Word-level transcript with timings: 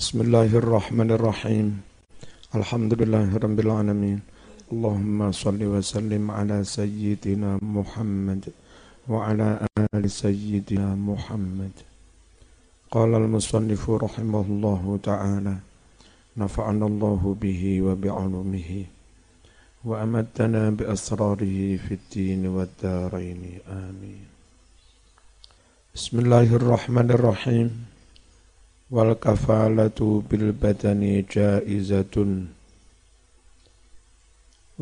بسم 0.00 0.20
الله 0.20 0.56
الرحمن 0.56 1.10
الرحيم. 1.12 1.66
الحمد 2.56 2.92
لله 3.04 3.36
رب 3.36 3.58
العالمين. 3.60 4.18
اللهم 4.72 5.32
صل 5.32 5.60
وسلم 5.60 6.24
على 6.30 6.64
سيدنا 6.64 7.60
محمد 7.60 8.48
وعلى 9.08 9.68
آل 9.76 10.04
سيدنا 10.10 10.96
محمد. 10.96 11.74
قال 12.90 13.12
المصنف 13.14 13.90
رحمه 13.90 14.44
الله 14.48 14.98
تعالى 15.04 15.56
نفعنا 16.36 16.86
الله 16.86 17.36
به 17.42 17.62
وبعلومه 17.82 18.70
وأمدنا 19.84 20.62
بأسراره 20.80 21.76
في 21.76 21.92
الدين 22.00 22.48
والدارين. 22.48 23.42
آمين. 23.68 24.24
بسم 25.92 26.14
الله 26.24 26.48
الرحمن 26.56 27.08
الرحيم. 27.10 27.89
Wal 28.90 29.14
kafalatu 29.14 30.26
bil 30.26 30.50
badani 30.50 31.22
jaizatun. 31.22 32.50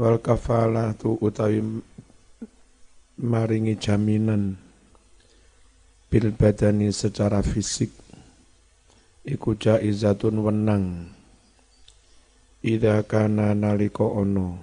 Wal 0.00 0.16
kafalatu 0.24 1.20
utawi 1.20 1.60
maringi 3.20 3.76
jaminan 3.76 4.56
bil 6.08 6.32
badani 6.32 6.88
secara 6.88 7.44
fisik 7.44 7.92
iku 9.28 9.52
jaizatun 9.52 10.40
wenang. 10.40 11.12
Ida 12.64 13.04
kana 13.04 13.52
nalika 13.54 14.08
ono 14.08 14.58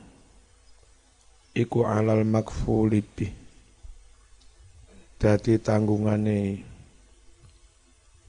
iku 1.54 1.86
alal 1.86 2.26
makfuli 2.26 3.06
bih. 3.06 3.34
Dadi 5.22 5.62
tanggungane 5.62 6.60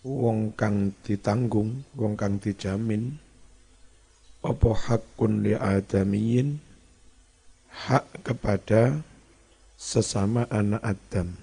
wong 0.07 0.55
kang 0.55 0.95
ditanggung, 1.03 1.83
wong 1.99 2.15
kang 2.15 2.39
dijamin 2.39 3.19
apa 4.47 4.71
hakun 4.71 5.43
li 5.43 5.59
adamiyin 5.59 6.63
hak 7.67 8.23
kepada 8.23 9.03
sesama 9.75 10.47
anak 10.47 10.79
Adam. 10.87 11.35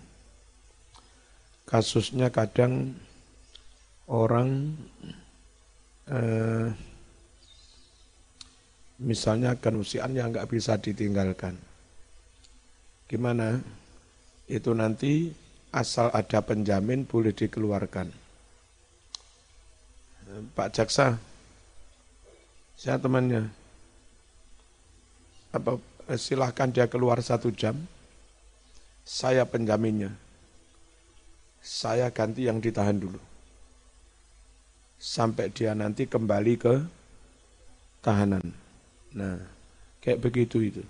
Kasusnya 1.67 2.31
kadang 2.31 2.95
orang 4.07 4.79
eh, 6.07 6.71
misalnya 9.03 9.59
kenusian 9.59 10.16
yang 10.16 10.31
nggak 10.31 10.47
bisa 10.47 10.79
ditinggalkan. 10.79 11.59
Gimana? 13.11 13.59
Itu 14.47 14.71
nanti 14.71 15.35
asal 15.75 16.07
ada 16.16 16.39
penjamin 16.39 17.03
boleh 17.03 17.35
dikeluarkan 17.35 18.22
Pak 20.33 20.69
Jaksa, 20.73 21.21
saya 22.73 22.97
temannya. 22.97 23.45
Apa 25.53 25.77
eh, 26.09 26.17
silahkan 26.17 26.73
dia 26.73 26.89
keluar 26.89 27.21
satu 27.21 27.53
jam, 27.53 27.77
saya 29.05 29.45
penjaminnya. 29.45 30.09
Saya 31.63 32.09
ganti 32.09 32.49
yang 32.49 32.57
ditahan 32.57 32.97
dulu. 32.97 33.21
Sampai 34.97 35.53
dia 35.53 35.77
nanti 35.77 36.09
kembali 36.09 36.53
ke 36.59 36.75
tahanan. 38.01 38.43
Nah, 39.13 39.37
kayak 40.01 40.19
begitu 40.19 40.59
itu. 40.59 40.83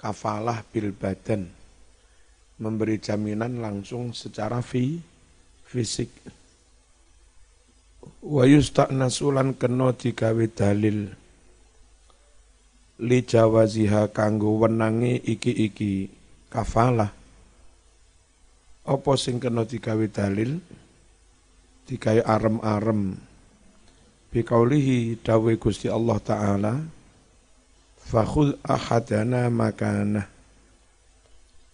Kafalah 0.00 0.64
bil 0.72 0.90
badan. 0.90 1.46
Memberi 2.56 2.96
jaminan 2.96 3.60
langsung 3.60 4.16
secara 4.16 4.64
fi, 4.64 4.98
fisik 5.68 6.08
wa 8.26 8.44
yusta'nasulan 8.46 9.54
kena 9.54 9.94
digawe 9.94 10.44
dalil 10.50 11.12
li 12.96 13.18
jawaziha 13.20 14.08
kanggo 14.10 14.56
wenange 14.64 15.20
iki-iki 15.20 16.08
kafalah. 16.48 17.12
Apa 18.86 19.12
sing 19.18 19.42
kena 19.42 19.66
digawe 19.68 20.06
dalil? 20.08 20.62
Digawe 21.86 22.22
arem-arem. 22.24 23.18
Biqaulihi 24.32 25.22
dawe 25.22 25.52
Gusti 25.58 25.86
Allah 25.90 26.18
taala 26.22 26.74
fakhud 28.06 28.54
ahadana 28.62 29.50
makana 29.50 30.30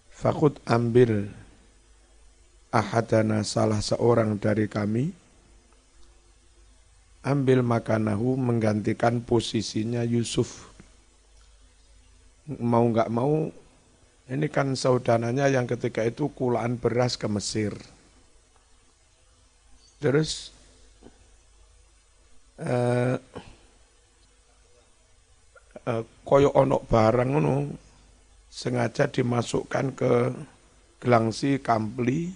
fakhud 0.09 0.57
ambil 0.65 1.29
ahadana 2.73 3.45
salah 3.45 3.77
seorang 3.77 4.41
dari 4.41 4.65
kami 4.65 5.13
ambil 7.23 7.63
makanahu 7.63 8.35
menggantikan 8.35 9.23
posisinya 9.23 10.03
Yusuf. 10.03 10.67
Mau 12.59 12.83
nggak 12.91 13.07
mau, 13.07 13.47
ini 14.27 14.47
kan 14.51 14.75
saudaranya 14.75 15.47
yang 15.47 15.63
ketika 15.63 16.03
itu 16.03 16.27
kulaan 16.35 16.75
beras 16.75 17.15
ke 17.15 17.31
Mesir. 17.31 17.71
Terus 20.03 20.51
eh, 22.59 23.15
eh, 25.87 26.03
koyo 26.27 26.51
onok 26.51 26.83
barang 26.91 27.29
ngono 27.31 27.55
sengaja 28.51 29.07
dimasukkan 29.07 29.95
ke 29.95 30.11
gelangsi 30.99 31.63
kampli 31.63 32.35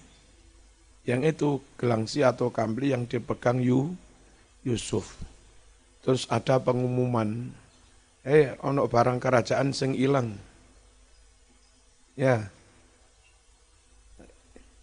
yang 1.04 1.28
itu 1.28 1.60
gelangsi 1.76 2.24
atau 2.24 2.52
kampli 2.52 2.96
yang 2.96 3.04
dipegang 3.04 3.60
Yu 3.60 4.07
Yusuf. 4.68 5.16
Terus 6.04 6.28
ada 6.28 6.60
pengumuman, 6.60 7.48
eh 8.28 8.52
ono 8.60 8.84
barang 8.84 9.24
kerajaan 9.24 9.72
sing 9.72 9.96
ilang. 9.96 10.36
Ya. 12.20 12.52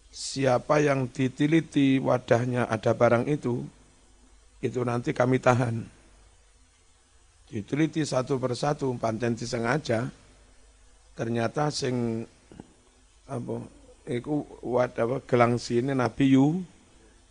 Siapa 0.09 0.81
yang 0.81 1.11
ditiliti 1.11 1.99
wadahnya 2.01 2.65
ada 2.71 2.95
barang 2.95 3.29
itu, 3.29 3.61
itu 4.63 4.79
nanti 4.81 5.11
kami 5.11 5.37
tahan. 5.37 5.83
Diteliti 7.51 8.01
satu 8.01 8.39
persatu, 8.39 8.89
pancen 8.95 9.35
sengaja, 9.35 10.07
ternyata 11.13 11.67
sing 11.67 12.23
apa 13.25 13.59
iku 14.05 14.45
wadah 14.61 15.19
gelang 15.25 15.57
sini 15.57 15.97
Nabi 15.97 16.37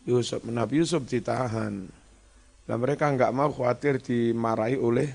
Yusuf 0.04 0.43
Nabi 0.43 0.82
Yusuf 0.82 1.06
ditahan 1.06 1.87
Nah 2.64 2.76
mereka 2.80 3.12
nggak 3.12 3.34
mau 3.36 3.52
khawatir 3.52 4.00
dimarahi 4.00 4.76
oleh 4.80 5.08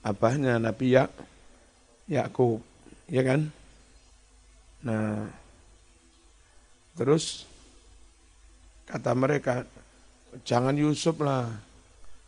abahnya 0.00 0.56
Nabi 0.56 0.96
ya 0.96 1.04
Yakub, 2.10 2.58
ya 3.06 3.22
kan? 3.22 3.46
Nah, 4.82 5.30
terus 6.98 7.46
kata 8.90 9.14
mereka, 9.14 9.62
jangan 10.42 10.74
Yusuf 10.74 11.22
lah, 11.22 11.46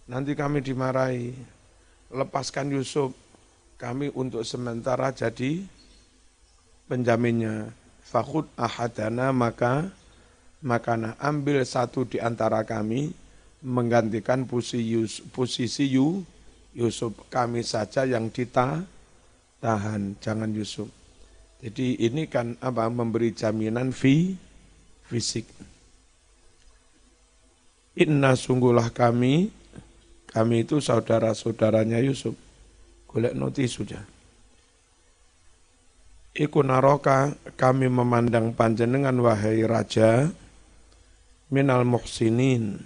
nanti 0.06 0.38
kami 0.38 0.62
dimarahi. 0.62 1.34
Lepaskan 2.14 2.70
Yusuf, 2.70 3.10
kami 3.74 4.14
untuk 4.14 4.46
sementara 4.46 5.10
jadi 5.10 5.66
penjaminnya. 6.86 7.74
Fakut 8.06 8.46
ahadana 8.54 9.32
maka 9.32 9.88
makana 10.60 11.16
ambil 11.18 11.64
satu 11.64 12.04
di 12.06 12.20
antara 12.20 12.62
kami 12.62 13.10
menggantikan 13.62 14.44
posisi 14.44 14.82
Yusuf, 15.86 16.26
Yusuf 16.74 17.12
kami 17.30 17.62
saja 17.62 18.02
yang 18.02 18.28
ditahan 18.28 20.18
jangan 20.18 20.50
Yusuf. 20.50 20.90
Jadi 21.62 21.94
ini 22.02 22.26
kan 22.26 22.58
apa 22.58 22.90
memberi 22.90 23.30
jaminan 23.30 23.94
fi 23.94 24.34
fisik. 25.06 25.46
Inna 27.94 28.34
sungguhlah 28.34 28.90
kami, 28.90 29.52
kami 30.26 30.66
itu 30.66 30.82
saudara-saudaranya 30.82 32.02
Yusuf. 32.02 32.34
Golek 33.06 33.36
noti 33.36 33.68
sudah. 33.68 34.02
Iku 36.32 36.64
naroka 36.64 37.36
kami 37.60 37.92
memandang 37.92 38.56
panjenengan 38.56 39.12
wahai 39.20 39.62
raja 39.68 40.32
minal 41.52 41.84
muhsinin 41.84 42.80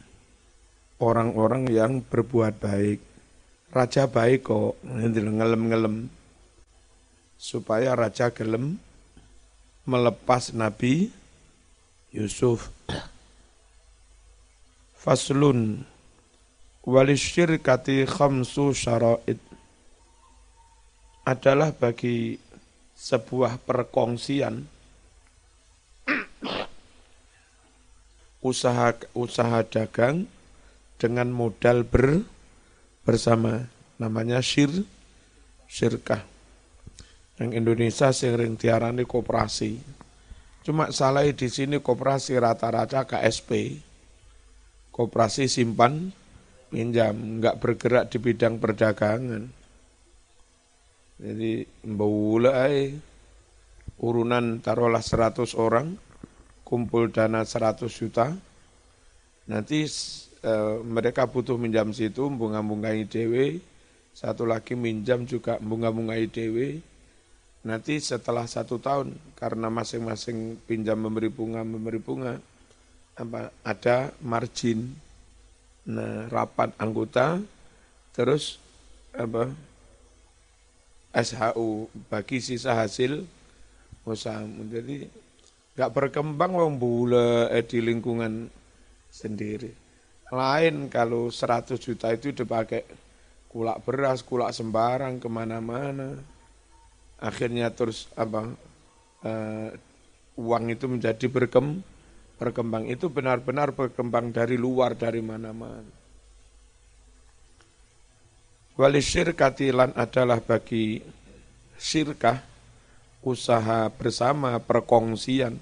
orang-orang 1.00 1.68
yang 1.68 2.00
berbuat 2.00 2.60
baik. 2.60 3.00
Raja 3.72 4.08
baik 4.08 4.48
kok, 4.48 4.80
ngelem-ngelem. 4.86 6.08
Supaya 7.36 7.92
raja 7.92 8.32
gelem 8.32 8.80
melepas 9.84 10.56
Nabi 10.56 11.12
Yusuf. 12.08 12.72
Faslun 15.02 15.84
walisyirkati 16.86 18.08
khamsu 18.08 18.72
syara'id 18.72 19.38
adalah 21.26 21.74
bagi 21.74 22.38
sebuah 22.94 23.58
perkongsian 23.60 24.64
usaha 28.48 28.94
usaha 29.12 29.60
dagang 29.66 30.24
dengan 30.96 31.32
modal 31.32 31.84
ber, 31.84 32.24
bersama. 33.06 33.68
Namanya 33.96 34.44
syir, 34.44 34.84
syirkah. 35.64 36.20
Yang 37.40 37.50
Indonesia 37.56 38.08
sering 38.12 38.60
diarani 38.60 39.08
koperasi. 39.08 39.80
Cuma 40.64 40.90
salah 40.90 41.24
di 41.24 41.48
sini 41.48 41.80
koperasi 41.80 42.36
rata-rata 42.36 43.08
KSP. 43.08 43.80
Koperasi 44.92 45.48
simpan 45.48 46.12
pinjam, 46.72 47.40
nggak 47.40 47.56
bergerak 47.60 48.04
di 48.10 48.18
bidang 48.20 48.58
perdagangan. 48.58 49.44
Jadi 51.16 51.64
mbulai 51.88 52.92
urunan 54.00 54.60
taruhlah 54.60 55.00
100 55.00 55.56
orang, 55.56 55.96
kumpul 56.60 57.08
dana 57.08 57.44
100 57.48 57.88
juta, 57.88 58.36
nanti 59.48 59.88
e, 60.40 60.52
mereka 60.84 61.24
butuh 61.28 61.56
minjam 61.56 61.92
situ, 61.92 62.28
bunga-bungai 62.28 63.04
dewe, 63.08 63.60
satu 64.16 64.48
lagi 64.48 64.72
minjam 64.72 65.24
juga 65.28 65.60
bunga-bungai 65.60 66.26
dewe, 66.28 66.80
nanti 67.64 68.00
setelah 68.00 68.48
satu 68.48 68.80
tahun, 68.80 69.16
karena 69.36 69.68
masing-masing 69.68 70.60
pinjam 70.64 70.96
memberi 70.96 71.28
bunga, 71.28 71.60
memberi 71.62 72.00
bunga, 72.00 72.40
apa, 73.16 73.52
ada 73.64 74.12
margin, 74.20 74.92
nah 75.86 76.28
rapat 76.28 76.72
anggota, 76.76 77.40
terus 78.12 78.60
apa 79.16 79.48
SHU 81.16 81.88
bagi 82.12 82.44
sisa 82.44 82.76
hasil 82.76 83.24
usaha. 84.04 84.44
Jadi 84.44 85.08
nggak 85.76 85.92
berkembang 85.92 86.52
wong 86.52 86.74
bule 86.76 87.48
eh, 87.48 87.64
di 87.64 87.80
lingkungan 87.80 88.52
sendiri. 89.08 89.85
Lain 90.34 90.90
kalau 90.90 91.30
100 91.30 91.78
juta 91.78 92.10
itu 92.10 92.34
dipakai 92.34 92.82
kulak 93.46 93.86
beras, 93.86 94.26
kulak 94.26 94.50
sembarang 94.50 95.22
ke 95.22 95.28
mana-mana. 95.30 96.18
Akhirnya 97.22 97.70
terus 97.70 98.10
apa 98.18 98.50
uh, 99.22 99.68
uang 100.36 100.64
itu 100.74 100.90
menjadi 100.90 101.26
berkem, 101.30 101.80
berkembang. 102.36 102.90
Itu 102.90 103.08
benar-benar 103.08 103.72
berkembang 103.72 104.34
dari 104.34 104.58
luar, 104.58 104.98
dari 104.98 105.22
mana-mana. 105.22 105.94
Wali 108.76 109.00
syirkatilan 109.00 109.96
adalah 109.96 110.42
bagi 110.44 111.00
syirkah 111.80 112.44
usaha 113.24 113.88
bersama 113.88 114.60
perkongsian 114.60 115.56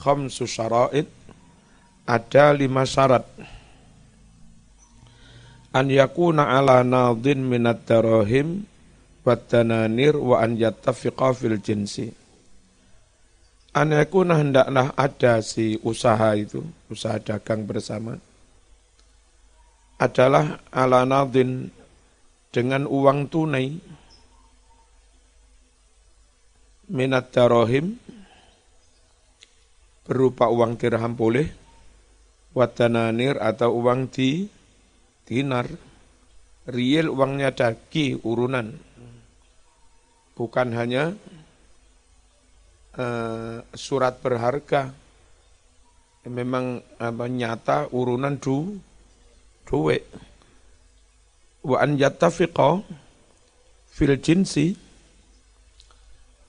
khamsu 0.00 0.48
syara'id 0.48 1.06
ada 2.08 2.50
lima 2.56 2.88
syarat 2.88 3.28
an 5.74 5.90
yakuna 5.90 6.54
ala 6.54 6.86
nadin 6.86 7.42
minat 7.42 7.82
darahim 7.82 8.62
wa 9.26 9.34
tananir 9.34 10.14
wa 10.14 10.38
an 10.38 10.54
yattafiqa 10.54 11.34
fil 11.34 11.58
jinsi. 11.58 12.14
An 13.74 13.90
yakuna 13.90 14.38
hendaklah 14.38 14.94
ada 14.94 15.42
si 15.42 15.74
usaha 15.82 16.38
itu 16.38 16.62
usaha 16.86 17.18
dagang 17.18 17.66
bersama 17.66 18.14
adalah 19.98 20.62
ala 20.70 21.02
nadin 21.02 21.74
dengan 22.54 22.86
uang 22.86 23.26
tunai. 23.26 23.74
Minat 26.84 27.32
darohim 27.32 27.96
berupa 30.04 30.52
uang 30.52 30.76
dirham 30.76 31.16
boleh 31.16 31.48
wadananir 32.52 33.40
atau 33.40 33.80
uang 33.80 34.12
di 34.12 34.46
dinar 35.24 35.68
riel 36.68 37.12
uangnya 37.12 37.52
daki 37.52 38.24
urunan. 38.24 38.72
Bukan 40.34 40.68
hanya 40.74 41.14
uh, 42.96 43.64
surat 43.76 44.18
berharga. 44.20 44.92
Memang 46.24 46.80
apa 46.96 47.28
nyata 47.28 47.92
urunan 47.92 48.40
du 48.40 48.80
duit 49.68 50.08
wa 51.64 51.80
an 51.80 51.96
yattafiqa 51.96 52.84
fil 53.88 54.16
jinsi 54.20 54.76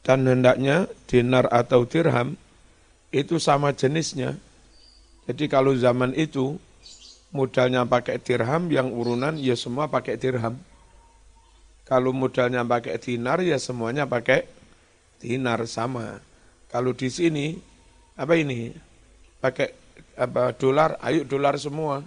dan 0.03 0.27
hendaknya 0.27 0.91
dinar 1.07 1.47
atau 1.49 1.87
dirham 1.87 2.37
itu 3.09 3.39
sama 3.39 3.71
jenisnya. 3.73 4.37
Jadi 5.25 5.49
kalau 5.49 5.73
zaman 5.73 6.13
itu 6.13 6.61
modalnya 7.35 7.83
pakai 7.83 8.23
dirham 8.23 8.71
yang 8.71 8.95
urunan 8.95 9.35
ya 9.35 9.59
semua 9.59 9.91
pakai 9.91 10.15
dirham. 10.15 10.55
Kalau 11.83 12.15
modalnya 12.15 12.63
pakai 12.63 12.95
dinar 12.95 13.43
ya 13.43 13.59
semuanya 13.59 14.07
pakai 14.07 14.47
dinar 15.19 15.67
sama. 15.67 16.23
Kalau 16.71 16.95
di 16.95 17.11
sini 17.11 17.59
apa 18.15 18.39
ini? 18.39 18.71
Pakai 19.43 19.75
apa 20.15 20.55
dolar, 20.55 20.95
ayo 21.03 21.27
dolar 21.27 21.59
semua. 21.59 21.99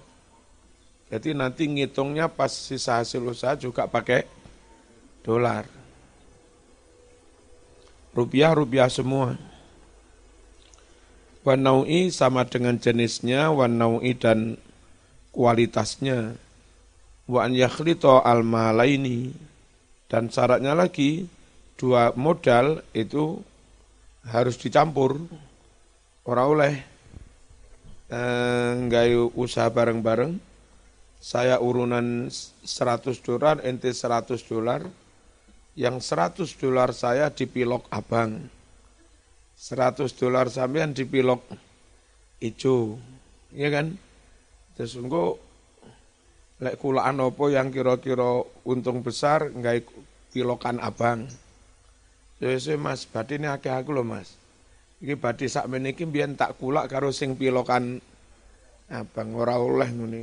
Jadi 1.12 1.36
nanti 1.36 1.68
ngitungnya 1.68 2.28
pas 2.32 2.50
sisa 2.52 3.00
hasil 3.00 3.20
usaha 3.20 3.54
juga 3.56 3.84
pakai 3.84 4.24
dolar. 5.22 5.68
Rupiah-rupiah 8.16 8.88
semua. 8.90 9.36
Wanaui 11.46 12.12
sama 12.12 12.44
dengan 12.44 12.76
jenisnya, 12.76 13.48
wanaui 13.54 14.12
dan 14.18 14.60
kualitasnya. 15.38 16.34
Wa 17.30 17.46
an 17.46 17.54
yakhlito 17.54 18.18
al 18.18 18.42
malaini 18.42 19.30
dan 20.10 20.26
syaratnya 20.26 20.74
lagi 20.74 21.30
dua 21.78 22.10
modal 22.18 22.82
itu 22.90 23.38
harus 24.26 24.58
dicampur. 24.58 25.22
Orang 26.26 26.46
oleh 26.58 26.74
eh, 28.10 29.14
usaha 29.38 29.70
bareng-bareng 29.70 30.48
saya 31.18 31.58
urunan 31.58 32.30
100 32.30 33.26
dolar, 33.26 33.58
ente 33.66 33.90
100 33.90 34.38
dolar, 34.46 34.86
yang 35.74 35.98
100 35.98 36.46
dolar 36.58 36.94
saya 36.94 37.30
dipilok 37.30 37.90
abang, 37.90 38.38
100 39.58 40.14
dolar 40.14 40.46
sampean 40.46 40.94
dipilok 40.94 41.42
ijo, 42.38 43.02
ya 43.50 43.66
kan? 43.74 43.98
Terus 44.78 44.94
engko 44.94 45.42
lek 46.62 46.78
kulaan 46.78 47.18
opo 47.18 47.50
yang 47.50 47.74
kira-kira 47.74 48.46
untung 48.62 49.02
besar 49.02 49.50
enggak 49.50 49.90
pilokan 50.30 50.78
abang. 50.78 51.26
Ya 52.38 52.54
mas, 52.78 53.02
badi 53.02 53.42
ini 53.42 53.50
akeh 53.50 53.74
aku 53.74 53.90
loh 53.90 54.06
mas. 54.06 54.38
Iki 55.02 55.18
badi 55.18 55.50
sak 55.50 55.66
meniki 55.66 56.06
biyen 56.06 56.38
tak 56.38 56.54
kulak 56.62 56.86
karo 56.86 57.10
sing 57.10 57.34
pilokan 57.34 57.98
abang. 58.94 59.28
Ora 59.34 59.58
oleh 59.58 59.90
ngene. 59.90 60.22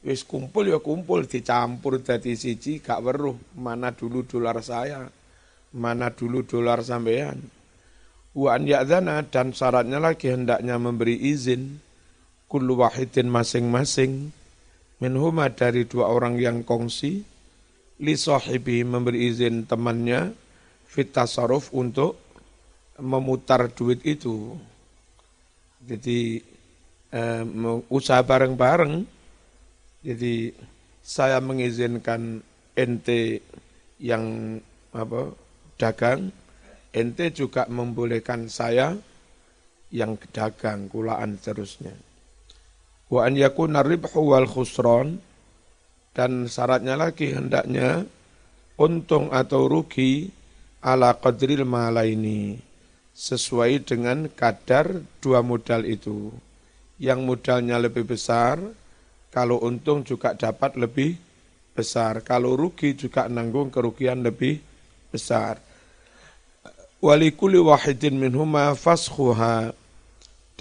Wis 0.00 0.24
kumpul 0.24 0.72
ya 0.72 0.80
kumpul 0.80 1.28
dicampur 1.28 2.00
dadi 2.00 2.32
siji 2.32 2.80
gak 2.80 3.04
weruh. 3.04 3.36
Mana 3.60 3.92
dulu 3.92 4.24
dolar 4.24 4.56
saya 4.64 5.04
mana 5.72 6.12
dulu 6.12 6.44
dolar 6.44 6.84
sampean 6.84 7.40
wa 8.36 8.48
an 8.56 8.68
dan 9.28 9.52
syaratnya 9.56 10.00
lagi 10.00 10.28
hendaknya 10.28 10.76
memberi 10.76 11.16
izin 11.16 11.80
kullu 12.52 12.84
wahidin 12.84 13.32
masing-masing. 13.32 14.28
Minhuma 15.00 15.48
dari 15.48 15.88
dua 15.88 16.12
orang 16.12 16.36
yang 16.36 16.60
kongsi 16.60 17.24
li 18.04 18.14
sahibi 18.18 18.84
memberi 18.84 19.32
izin 19.32 19.64
temannya 19.64 20.36
fit 20.84 21.16
untuk 21.72 22.20
memutar 23.00 23.72
duit 23.72 24.04
itu. 24.04 24.52
Jadi 25.80 26.44
eh, 27.08 27.44
usaha 27.88 28.20
bareng-bareng. 28.20 29.08
Jadi 30.04 30.52
saya 31.02 31.38
mengizinkan 31.42 32.44
ente 32.74 33.42
yang 34.02 34.58
apa 34.92 35.34
dagang, 35.78 36.30
ente 36.90 37.30
juga 37.30 37.66
membolehkan 37.70 38.50
saya 38.50 38.98
yang 39.94 40.18
dagang 40.34 40.90
kulaan 40.90 41.38
terusnya. 41.38 42.11
Wa 43.12 43.28
an 43.28 43.36
yakuna 43.36 43.84
ribhu 43.84 44.32
wal 44.32 44.48
khusron 44.48 45.20
dan 46.16 46.48
syaratnya 46.48 46.96
lagi 46.96 47.36
hendaknya 47.36 48.08
untung 48.80 49.28
atau 49.28 49.68
rugi 49.68 50.32
ala 50.80 51.20
qadril 51.20 51.68
malaini 51.68 52.56
sesuai 53.12 53.84
dengan 53.84 54.32
kadar 54.32 55.04
dua 55.20 55.44
modal 55.44 55.84
itu. 55.84 56.32
Yang 56.96 57.20
modalnya 57.20 57.76
lebih 57.76 58.08
besar, 58.08 58.56
kalau 59.28 59.60
untung 59.60 60.08
juga 60.08 60.32
dapat 60.32 60.80
lebih 60.80 61.18
besar. 61.76 62.24
Kalau 62.24 62.56
rugi 62.56 62.96
juga 62.96 63.28
nanggung 63.28 63.68
kerugian 63.68 64.24
lebih 64.24 64.56
besar. 65.12 65.60
Walikuli 67.02 67.58
wahidin 67.58 68.16
minhuma 68.16 68.72
fashuha. 68.72 69.74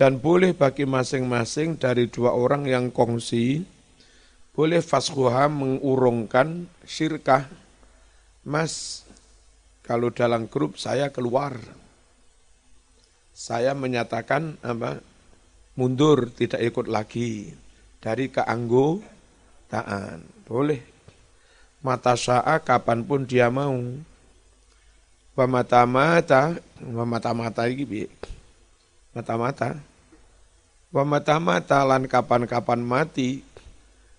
Dan 0.02 0.18
boleh 0.18 0.58
bagi 0.58 0.90
masing-masing 0.90 1.78
dari 1.78 2.10
dua 2.10 2.34
orang 2.34 2.66
yang 2.66 2.90
kongsi 2.90 3.62
boleh 4.50 4.82
faskuha 4.82 5.46
mengurungkan 5.46 6.66
syirkah. 6.90 7.46
Mas, 8.42 9.06
kalau 9.86 10.10
dalam 10.10 10.50
grup 10.50 10.82
saya 10.82 11.14
keluar. 11.14 11.54
Saya 13.30 13.78
menyatakan 13.78 14.58
apa? 14.66 15.06
mundur, 15.78 16.34
tidak 16.34 16.66
ikut 16.66 16.90
lagi 16.90 17.54
dari 18.02 18.34
keanggotaan. 18.34 20.26
Boleh. 20.50 20.82
Mata 21.86 22.18
sya'a 22.18 22.58
kapan 22.58 23.06
pun 23.06 23.30
dia 23.30 23.54
mau. 23.54 23.78
Wamata-mata, 25.38 26.58
wamata-mata 26.90 27.70
ini 27.70 28.10
Mata-mata. 29.14 29.91
Wamata-mata 30.92 31.88
lan 31.88 32.04
kapan-kapan 32.04 32.84
mati, 32.84 33.48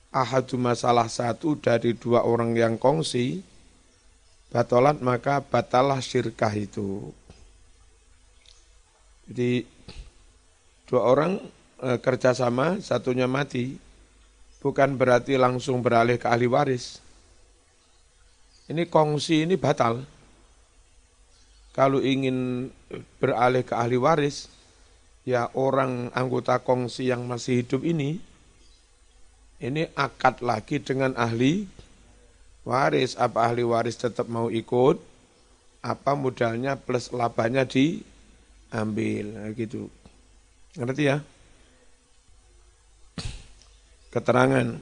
ahadu 0.09 0.57
masalah 0.57 1.05
satu 1.05 1.53
dari 1.53 1.93
dua 1.93 2.25
orang 2.25 2.57
yang 2.57 2.81
kongsi, 2.81 3.45
batolat 4.49 5.05
maka 5.05 5.45
batalah 5.45 6.01
syirkah 6.01 6.49
itu. 6.57 7.13
Jadi 9.29 9.69
dua 10.89 11.13
orang 11.13 11.45
e, 11.77 12.01
kerjasama, 12.01 12.81
satunya 12.81 13.29
mati, 13.29 13.77
bukan 14.65 14.97
berarti 14.97 15.37
langsung 15.37 15.85
beralih 15.85 16.17
ke 16.17 16.25
ahli 16.25 16.49
waris. 16.49 17.05
Ini 18.73 18.89
kongsi 18.89 19.45
ini 19.45 19.61
batal. 19.61 20.09
Kalau 21.77 22.01
ingin 22.01 22.69
beralih 23.21 23.61
ke 23.61 23.77
ahli 23.77 24.01
waris, 24.01 24.49
ya 25.23 25.51
orang 25.55 26.11
anggota 26.15 26.63
kongsi 26.63 27.11
yang 27.11 27.27
masih 27.27 27.63
hidup 27.63 27.83
ini, 27.87 28.19
ini 29.63 29.83
akad 29.95 30.43
lagi 30.43 30.83
dengan 30.83 31.15
ahli 31.15 31.67
waris. 32.67 33.15
Apa 33.19 33.51
ahli 33.51 33.63
waris 33.63 33.99
tetap 33.99 34.27
mau 34.27 34.51
ikut, 34.51 34.99
apa 35.83 36.13
modalnya 36.15 36.75
plus 36.75 37.11
labanya 37.15 37.63
diambil, 37.67 39.25
nah, 39.35 39.51
gitu. 39.55 39.91
Ngerti 40.79 41.05
ya? 41.05 41.19
keterangan. 44.13 44.77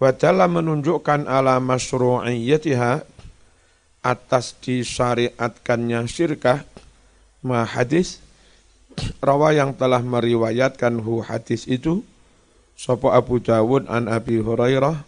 Wadala 0.00 0.46
menunjukkan 0.48 1.28
ala 1.28 1.60
masyru'iyatiha 1.60 3.04
atas 4.00 4.56
disyariatkannya 4.64 6.08
syirkah 6.08 6.64
ma 7.44 7.68
hadis 7.68 8.22
rawa 9.22 9.54
yang 9.54 9.74
telah 9.76 10.00
meriwayatkan 10.00 10.98
hu 11.02 11.22
hadis 11.22 11.66
itu 11.66 12.02
sapa 12.74 13.14
Abu 13.14 13.38
Dawud 13.38 13.86
an 13.86 14.08
Abi 14.10 14.40
Hurairah 14.40 15.04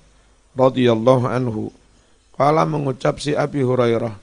radhiyallahu 0.58 1.26
anhu 1.26 1.72
Kala 2.32 2.64
mengucap 2.64 3.20
si 3.20 3.36
Abi 3.36 3.60
Hurairah 3.60 4.16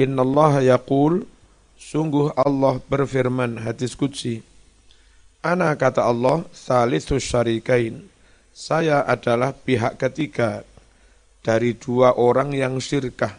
Innallaha 0.00 0.64
yaqul 0.64 1.28
sungguh 1.76 2.32
Allah 2.34 2.80
berfirman 2.88 3.60
hadis 3.60 3.92
qudsi 3.94 4.40
Ana 5.44 5.76
kata 5.76 6.04
Allah 6.04 6.44
salisus 6.56 7.20
syarikain 7.20 8.08
saya 8.54 9.02
adalah 9.02 9.50
pihak 9.50 9.98
ketiga 9.98 10.62
dari 11.42 11.74
dua 11.74 12.14
orang 12.14 12.54
yang 12.54 12.78
syirkah. 12.78 13.34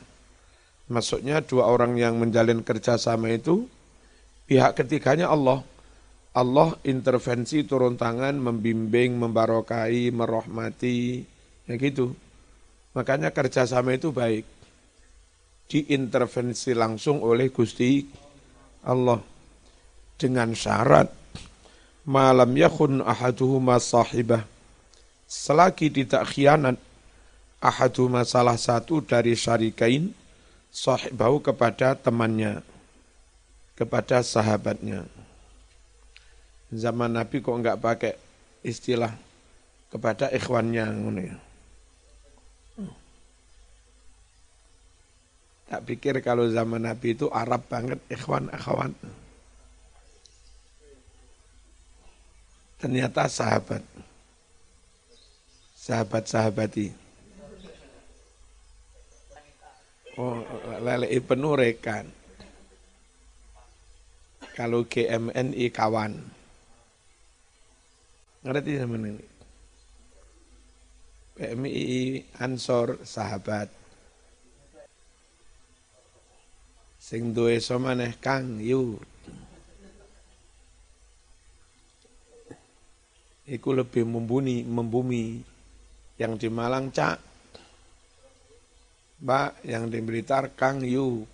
Maksudnya 0.92 1.40
dua 1.42 1.72
orang 1.72 1.96
yang 1.96 2.20
menjalin 2.20 2.62
kerjasama 2.62 3.32
itu, 3.32 3.66
pihak 4.46 4.78
ketiganya 4.78 5.30
Allah. 5.30 5.62
Allah 6.36 6.76
intervensi 6.84 7.64
turun 7.64 7.96
tangan, 7.96 8.36
membimbing, 8.36 9.16
membarokai, 9.16 10.12
merahmati, 10.12 11.24
ya 11.64 11.74
gitu. 11.80 12.12
Makanya 12.92 13.32
kerjasama 13.32 13.96
itu 13.96 14.12
baik. 14.12 14.44
Diintervensi 15.72 16.76
langsung 16.76 17.24
oleh 17.24 17.50
Gusti 17.50 18.04
Allah. 18.84 19.20
Dengan 20.16 20.56
syarat, 20.56 21.12
malam 22.08 22.52
yakun 22.56 23.04
ahaduhuma 23.04 23.80
sahibah 23.84 24.48
selagi 25.26 25.90
tidak 25.90 26.30
khianat 26.30 26.78
ahadu 27.58 28.06
masalah 28.06 28.56
satu 28.62 29.02
dari 29.02 29.34
syarikain 29.34 30.14
sahibahu 30.70 31.42
kepada 31.42 31.98
temannya 31.98 32.62
kepada 33.76 34.24
sahabatnya 34.24 35.04
zaman 36.74 37.12
Nabi 37.12 37.40
kok 37.40 37.56
enggak 37.56 37.80
pakai 37.80 38.14
istilah 38.66 39.14
kepada 39.94 40.28
ikhwannya 40.34 40.86
ya. 41.22 41.38
Tak 45.66 45.82
pikir 45.82 46.22
kalau 46.22 46.46
zaman 46.52 46.86
Nabi 46.86 47.18
itu 47.18 47.26
Arab 47.34 47.66
banget 47.66 47.98
ikhwan 48.12 48.52
akhwan. 48.54 48.94
Ternyata 52.78 53.26
sahabat 53.26 53.82
sahabat-sahabati. 55.86 56.94
Oh, 60.18 60.42
lele 60.82 61.12
penuh 61.22 61.54
rekan. 61.54 62.25
Kalau 64.56 64.88
GMNI 64.88 65.68
kawan. 65.68 66.16
Ngerti 68.48 68.80
sama 68.80 68.96
ini? 68.96 69.20
PMI 71.36 72.24
Ansor 72.40 73.04
sahabat. 73.04 73.68
Sing 76.96 77.36
duwe 77.36 77.60
somaneh 77.60 78.16
Kang 78.16 78.64
Yu. 78.64 78.96
Iku 83.46 83.76
lebih 83.76 84.08
membumi, 84.08 84.64
membumi 84.64 85.44
yang 86.16 86.40
di 86.40 86.48
Malang 86.48 86.96
Cak, 86.96 87.20
Mbak, 89.22 89.68
yang 89.68 89.92
di 89.92 90.00
Blitar 90.00 90.56
Kang 90.56 90.82
Yu, 90.82 91.28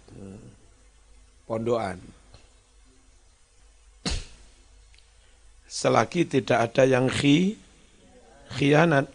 Pondoan. 1.46 2.21
Selagi 5.72 6.28
tidak 6.28 6.68
ada 6.68 6.84
yang 6.84 7.08
khi, 7.08 7.56
khianat, 8.60 9.08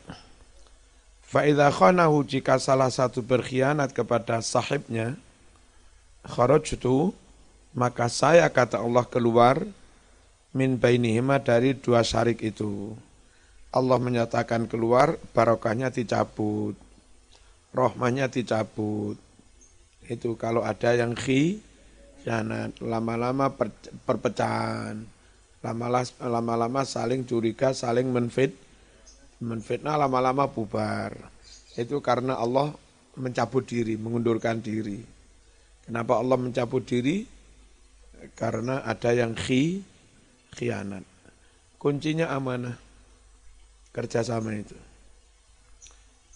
Fa'idha 1.27 1.69
khanahu 1.69 2.25
jika 2.25 2.57
salah 2.57 2.89
satu 2.89 3.21
berkhianat 3.21 3.93
kepada 3.93 4.41
sahibnya, 4.41 5.21
kharajtu, 6.25 7.13
maka 7.77 8.09
saya 8.09 8.49
kata 8.49 8.81
Allah 8.81 9.05
keluar 9.05 9.61
min 10.57 10.81
bainihima 10.81 11.37
dari 11.45 11.77
dua 11.77 12.01
syarik 12.01 12.41
itu. 12.41 12.97
Allah 13.69 14.01
menyatakan 14.01 14.65
keluar, 14.65 15.21
barokahnya 15.37 15.93
dicabut, 15.93 16.73
rohmanya 17.77 18.33
dicabut. 18.33 19.21
Itu 20.09 20.41
kalau 20.41 20.65
ada 20.65 20.97
yang 20.97 21.13
khi, 21.13 21.61
jangan 22.25 22.73
lama-lama 22.81 23.53
per, 23.53 23.69
perpecahan, 24.09 25.16
lama-lama 25.73 26.83
saling 26.87 27.27
curiga, 27.27 27.75
saling 27.75 28.07
menfit, 28.13 28.55
menfitnah 29.43 29.99
lama-lama 29.99 30.47
bubar. 30.47 31.17
Itu 31.75 31.99
karena 32.05 32.39
Allah 32.39 32.73
mencabut 33.17 33.65
diri, 33.65 33.97
mengundurkan 33.97 34.61
diri. 34.61 35.01
Kenapa 35.87 36.21
Allah 36.21 36.37
mencabut 36.37 36.85
diri? 36.85 37.25
Karena 38.37 38.83
ada 38.83 39.13
yang 39.13 39.37
khi, 39.37 39.81
khianat. 40.57 41.05
Kuncinya 41.77 42.33
amanah 42.33 42.75
kerjasama 43.93 44.57
itu. 44.57 44.77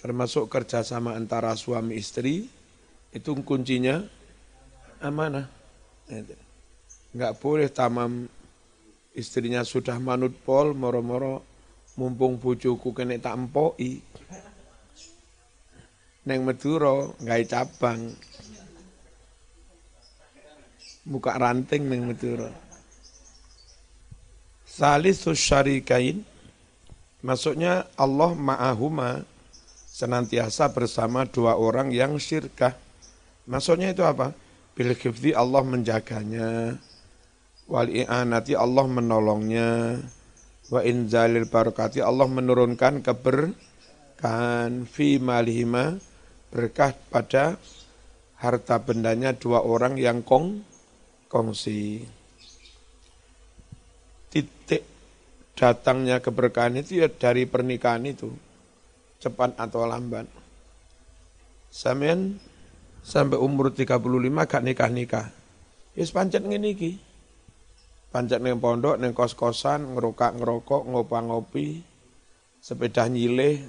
Termasuk 0.00 0.48
kerjasama 0.48 1.12
antara 1.12 1.52
suami 1.56 2.00
istri, 2.00 2.48
itu 3.12 3.30
kuncinya 3.44 4.00
amanah. 5.04 5.44
Enggak 7.12 7.36
boleh 7.42 7.68
tamam 7.68 8.30
istrinya 9.16 9.62
sudah 9.66 9.96
manut 9.98 10.34
pol, 10.44 10.72
moro-moro 10.72 11.42
mumpung 11.98 12.38
bujuku 12.38 12.94
kena 12.94 13.18
tak 13.18 13.36
empoi. 13.36 14.02
Neng 16.28 16.44
Madura 16.44 17.10
nggak 17.18 17.40
cabang. 17.48 18.00
Buka 21.04 21.34
ranting 21.40 21.88
neng 21.88 22.06
Madura. 22.06 22.52
Salisus 24.64 25.36
syarikain 25.36 26.22
Maksudnya 27.20 27.84
Allah 28.00 28.32
ma'ahuma 28.32 29.28
senantiasa 29.92 30.72
bersama 30.72 31.28
dua 31.28 31.52
orang 31.52 31.92
yang 31.92 32.16
syirkah. 32.16 32.72
Maksudnya 33.44 33.92
itu 33.92 34.00
apa? 34.00 34.32
Bil 34.72 34.96
Allah 35.36 35.60
menjaganya, 35.60 36.80
wal 37.70 37.86
i'anati 37.86 38.58
Allah 38.58 38.84
menolongnya, 38.90 40.02
wa 40.74 40.80
inzalil 40.82 41.46
barakati 41.46 42.02
Allah 42.02 42.26
menurunkan 42.26 43.06
keber 43.06 43.54
kan 44.18 44.84
fi 44.84 45.22
malihima 45.22 45.96
berkah 46.50 46.92
pada 47.08 47.56
harta 48.42 48.76
bendanya 48.82 49.32
dua 49.32 49.62
orang 49.62 49.94
yang 49.94 50.26
kong 50.26 50.66
kongsi. 51.30 52.02
Titik 54.30 54.82
datangnya 55.54 56.18
keberkahan 56.18 56.78
itu 56.82 57.06
ya 57.06 57.08
dari 57.10 57.46
pernikahan 57.46 58.02
itu. 58.06 58.34
Cepat 59.20 59.58
atau 59.60 59.84
lambat. 59.84 60.26
Sampean 61.70 62.40
sampai 63.04 63.38
umur 63.38 63.70
35 63.70 64.00
gak 64.48 64.64
nikah-nikah. 64.64 65.26
Ya 65.94 66.04
pancet 66.08 66.42
ngene 66.42 66.72
iki. 66.72 67.09
Pancet 68.10 68.42
ning 68.42 68.58
pondok, 68.58 68.98
ning 68.98 69.14
kos-kosan, 69.14 69.94
ngerokok 69.94 70.42
ngerokok, 70.42 70.82
ngopi-ngopi, 70.90 71.78
sepeda 72.58 73.06
nyileh, 73.06 73.62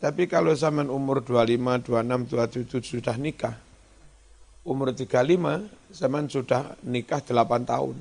tapi 0.00 0.24
kalau 0.24 0.56
zaman 0.56 0.88
umur 0.88 1.20
25, 1.20 1.84
26, 1.84 2.72
27 2.72 2.80
sudah 2.80 3.20
nikah, 3.20 3.52
umur 4.64 4.96
35 4.96 5.68
zaman 5.92 6.24
sudah 6.24 6.72
nikah 6.88 7.20
8 7.20 7.68
tahun. 7.68 8.00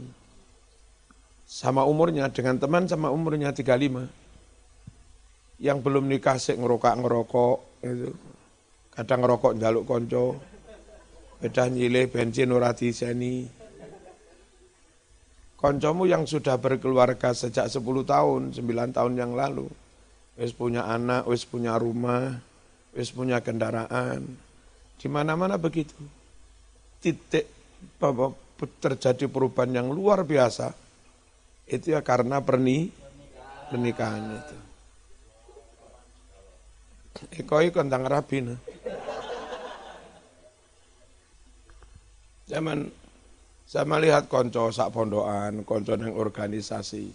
Sama 1.43 1.83
umurnya, 1.83 2.31
dengan 2.31 2.55
teman 2.55 2.87
sama 2.87 3.11
umurnya 3.11 3.51
35. 3.51 4.07
Yang 5.59 5.77
belum 5.83 6.07
nikah 6.07 6.39
sih 6.39 6.55
ngerokok-ngerokok, 6.55 7.83
itu. 7.83 8.15
kadang 8.95 9.19
ngerokok 9.19 9.53
jaluk 9.59 9.83
konco, 9.83 10.39
beda 11.43 11.67
nyileh 11.67 12.07
bensin 12.07 12.55
ora 12.55 12.71
diseni. 12.71 13.58
Koncomu 15.59 16.07
yang 16.07 16.23
sudah 16.23 16.55
berkeluarga 16.55 17.35
sejak 17.35 17.67
10 17.67 17.83
tahun, 18.07 18.55
9 18.55 18.95
tahun 18.95 19.13
yang 19.19 19.35
lalu, 19.35 19.67
wis 20.39 20.55
punya 20.55 20.87
anak, 20.87 21.27
wis 21.27 21.43
punya 21.43 21.75
rumah, 21.75 22.39
wis 22.95 23.11
punya 23.11 23.43
kendaraan. 23.43 24.23
Di 24.95 25.11
mana-mana 25.11 25.59
begitu. 25.59 25.99
Titik 27.03 27.43
terjadi 28.79 29.27
perubahan 29.27 29.71
yang 29.83 29.87
luar 29.91 30.23
biasa 30.23 30.71
itu 31.69 31.91
ya 31.95 32.03
karena 32.03 32.39
perni 32.39 32.91
pernikahan 33.67 34.23
itu. 34.35 34.57
Ekoi 37.43 37.69
kontang 37.75 38.07
rabi 38.07 38.47
Zaman 42.49 42.89
saya 43.69 43.85
melihat 43.85 44.25
konco 44.25 44.73
sak 44.73 44.89
pondokan, 44.89 45.61
konco 45.61 45.93
yang 45.93 46.17
organisasi 46.17 47.05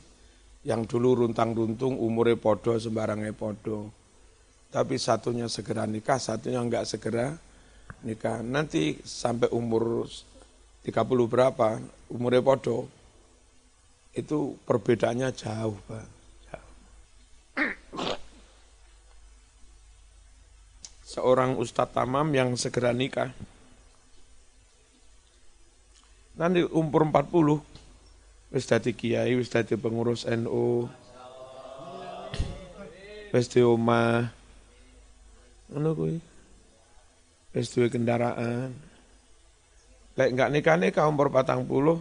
yang 0.63 0.87
dulu 0.87 1.27
runtang-runtung 1.27 1.99
umurnya 1.99 2.39
podo 2.39 2.79
sembarangnya 2.79 3.35
podo. 3.35 3.91
Tapi 4.71 4.95
satunya 4.95 5.51
segera 5.51 5.83
nikah, 5.83 6.23
satunya 6.23 6.63
enggak 6.63 6.87
segera 6.87 7.35
nikah. 8.07 8.39
Nanti 8.47 9.03
sampai 9.03 9.51
umur 9.51 10.07
30 10.87 10.95
berapa, 11.27 11.83
umurnya 12.07 12.43
podo, 12.47 12.87
itu 14.15 14.55
perbedaannya 14.63 15.35
jauh, 15.35 15.75
Pak. 15.91 16.07
Seorang 21.03 21.59
ustadz 21.59 21.95
tamam 21.95 22.31
yang 22.31 22.55
segera 22.55 22.95
nikah, 22.95 23.35
nanti 26.35 26.67
umur 26.67 27.07
40, 27.07 27.63
wis 28.51 28.67
dadi 28.67 28.91
kiai, 28.95 29.35
wis 29.39 29.51
dadi 29.51 29.79
pengurus 29.79 30.27
NU. 30.27 30.91
Wis 33.35 33.51
di 33.51 33.61
omah. 33.63 34.31
Ngono 35.71 35.91
kuwi. 35.99 36.17
Wis 37.55 37.71
duwe 37.75 37.91
kendaraan. 37.91 38.71
Lek 40.15 40.31
enggak 40.31 40.51
nikah-nikah 40.55 41.11
umur 41.11 41.27
patang 41.35 41.67
puluh, 41.67 41.99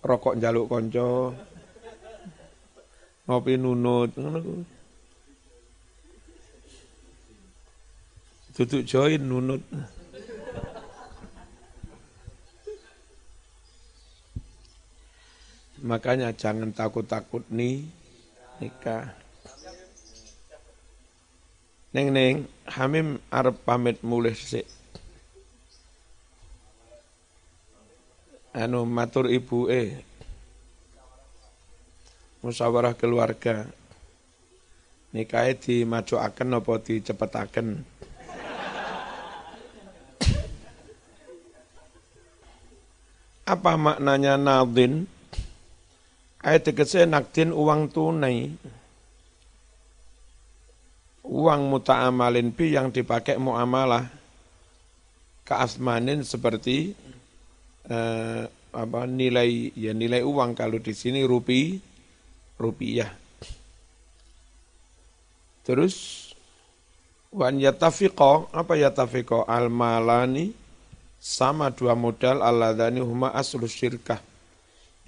rokok 0.00 0.40
njaluk 0.40 0.72
konco, 0.72 1.36
ngopi 3.28 3.60
nunut, 3.60 4.16
ngono 4.16 4.38
kuwi. 4.40 4.64
Duduk 8.56 8.84
join 8.88 9.20
nunut. 9.20 9.60
Makanya 15.80 16.36
jangan 16.36 16.72
takut-takut 16.76 17.44
nih 17.48 17.88
nikah. 18.60 19.16
Neng 21.90 22.12
neng, 22.14 22.36
Hamim 22.70 23.18
arep 23.32 23.56
pamit 23.66 23.98
mulih 24.04 24.36
sik. 24.36 24.68
Anu 28.54 28.84
matur 28.84 29.30
ibu 29.30 29.70
eh 29.70 30.10
musyawarah 32.40 32.96
keluarga 32.96 33.68
nikahnya 35.12 35.60
dimajuaken 35.60 36.56
apa 36.56 36.72
dicepetaken 36.80 37.68
apa 43.44 43.72
maknanya 43.76 44.40
nadin 44.40 45.04
Ayat 46.40 46.72
tegese 46.72 47.04
nakdin 47.04 47.52
uang 47.52 47.92
tunai. 47.92 48.48
Uang 51.20 51.68
muta'amalin 51.68 52.48
bi 52.48 52.72
yang 52.72 52.88
dipakai 52.88 53.36
muamalah 53.36 54.08
keasmanin 55.44 56.24
seperti 56.24 56.96
eh, 57.84 58.44
apa 58.70 59.00
nilai 59.04 59.76
ya 59.76 59.92
nilai 59.92 60.24
uang 60.24 60.56
kalau 60.56 60.80
di 60.80 60.96
sini 60.96 61.20
rupi 61.28 61.76
rupiah. 62.56 63.12
Terus 65.60 66.26
wan 67.28 67.60
yatafiqo 67.60 68.48
apa 68.48 68.80
yatafiqo 68.80 69.44
al 69.44 69.68
malani 69.68 70.56
sama 71.20 71.68
dua 71.68 71.92
modal 71.92 72.40
alladhani 72.40 73.04
huma 73.04 73.28
aslu 73.36 73.68
syirkah 73.68 74.29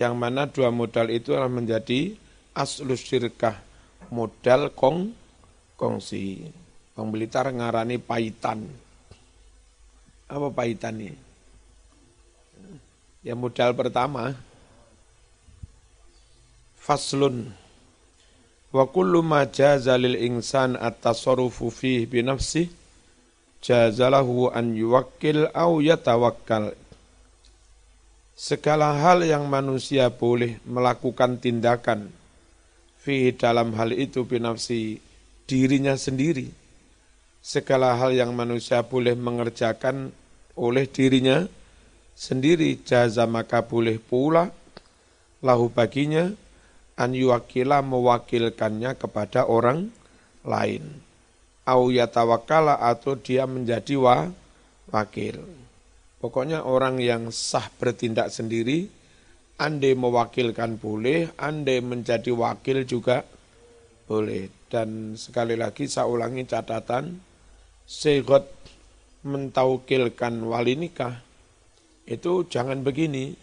yang 0.02 0.18
mana 0.18 0.50
dua 0.50 0.74
modal 0.74 1.06
itu 1.14 1.30
adalah 1.30 1.46
menjadi 1.46 2.18
aslus 2.58 3.06
syirkah 3.06 3.62
modal 4.10 4.74
kong 4.74 5.14
kongsi. 5.78 6.50
Bang 6.92 7.08
Blitar 7.08 7.48
ngarani 7.48 7.96
paitan. 8.02 8.66
Apa 10.26 10.50
paitan 10.50 10.98
ini? 10.98 11.14
Ya 13.22 13.38
modal 13.38 13.70
pertama 13.78 14.34
faslun 16.82 17.54
wa 18.74 18.84
kullu 18.90 19.22
ma 19.22 19.46
jaza 19.46 19.94
lil 19.94 20.18
insan 20.18 20.74
at-tasarrufu 20.74 21.70
fihi 21.70 22.10
bi 22.10 22.26
nafsihi 22.26 22.82
jazalahu 23.62 24.50
an 24.50 24.74
yuwakkil 24.74 25.46
au 25.54 25.78
yatawakkal 25.78 26.74
segala 28.32 28.96
hal 28.96 29.24
yang 29.24 29.44
manusia 29.48 30.08
boleh 30.08 30.56
melakukan 30.64 31.36
tindakan 31.36 32.08
fi 33.02 33.34
dalam 33.34 33.76
hal 33.76 33.92
itu 33.92 34.24
binafsi 34.24 35.02
dirinya 35.44 35.98
sendiri. 35.98 36.48
Segala 37.42 37.98
hal 37.98 38.14
yang 38.14 38.30
manusia 38.32 38.86
boleh 38.86 39.18
mengerjakan 39.18 40.14
oleh 40.54 40.86
dirinya 40.86 41.42
sendiri 42.14 42.78
jaza 42.86 43.26
maka 43.26 43.66
boleh 43.66 43.98
pula. 43.98 44.48
Lahu 45.42 45.74
baginya 45.74 46.30
an 46.94 47.10
yuwakila 47.18 47.82
mewakilkannya 47.82 48.94
kepada 48.94 49.50
orang 49.50 49.90
lain. 50.46 51.02
Au 51.66 51.90
yatawakala 51.90 52.78
atau 52.78 53.18
dia 53.18 53.42
menjadi 53.46 53.98
wa, 53.98 54.30
wakil 54.94 55.61
Pokoknya 56.22 56.62
orang 56.62 57.02
yang 57.02 57.34
sah 57.34 57.66
bertindak 57.66 58.30
sendiri, 58.30 58.86
andai 59.58 59.98
mewakilkan 59.98 60.78
boleh, 60.78 61.34
andai 61.34 61.82
menjadi 61.82 62.30
wakil 62.30 62.86
juga 62.86 63.26
boleh. 64.06 64.46
Dan 64.70 65.18
sekali 65.18 65.58
lagi 65.58 65.90
saya 65.90 66.06
ulangi 66.06 66.46
catatan, 66.46 67.18
segot 67.82 68.46
mentaukilkan 69.26 70.46
wali 70.46 70.78
nikah, 70.78 71.18
itu 72.06 72.46
jangan 72.46 72.86
begini. 72.86 73.34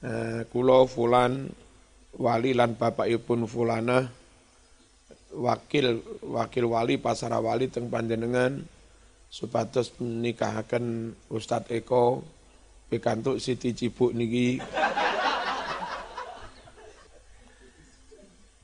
Eh, 0.00 0.48
kulo 0.48 0.88
fulan 0.88 1.52
wali 2.16 2.56
lan 2.56 2.80
bapak 2.80 3.12
pun 3.20 3.44
fulana 3.44 4.08
wakil 5.36 6.00
wakil 6.24 6.64
wali 6.72 6.96
pasara 6.96 7.36
wali 7.36 7.68
teng 7.68 7.92
panjenengan 7.92 8.64
supados 9.30 9.94
nikahaken 10.02 11.14
Ustadz 11.30 11.70
Eko 11.70 12.26
pikantuk 12.90 13.38
Siti 13.38 13.70
Cibuk 13.70 14.10
niki 14.10 14.58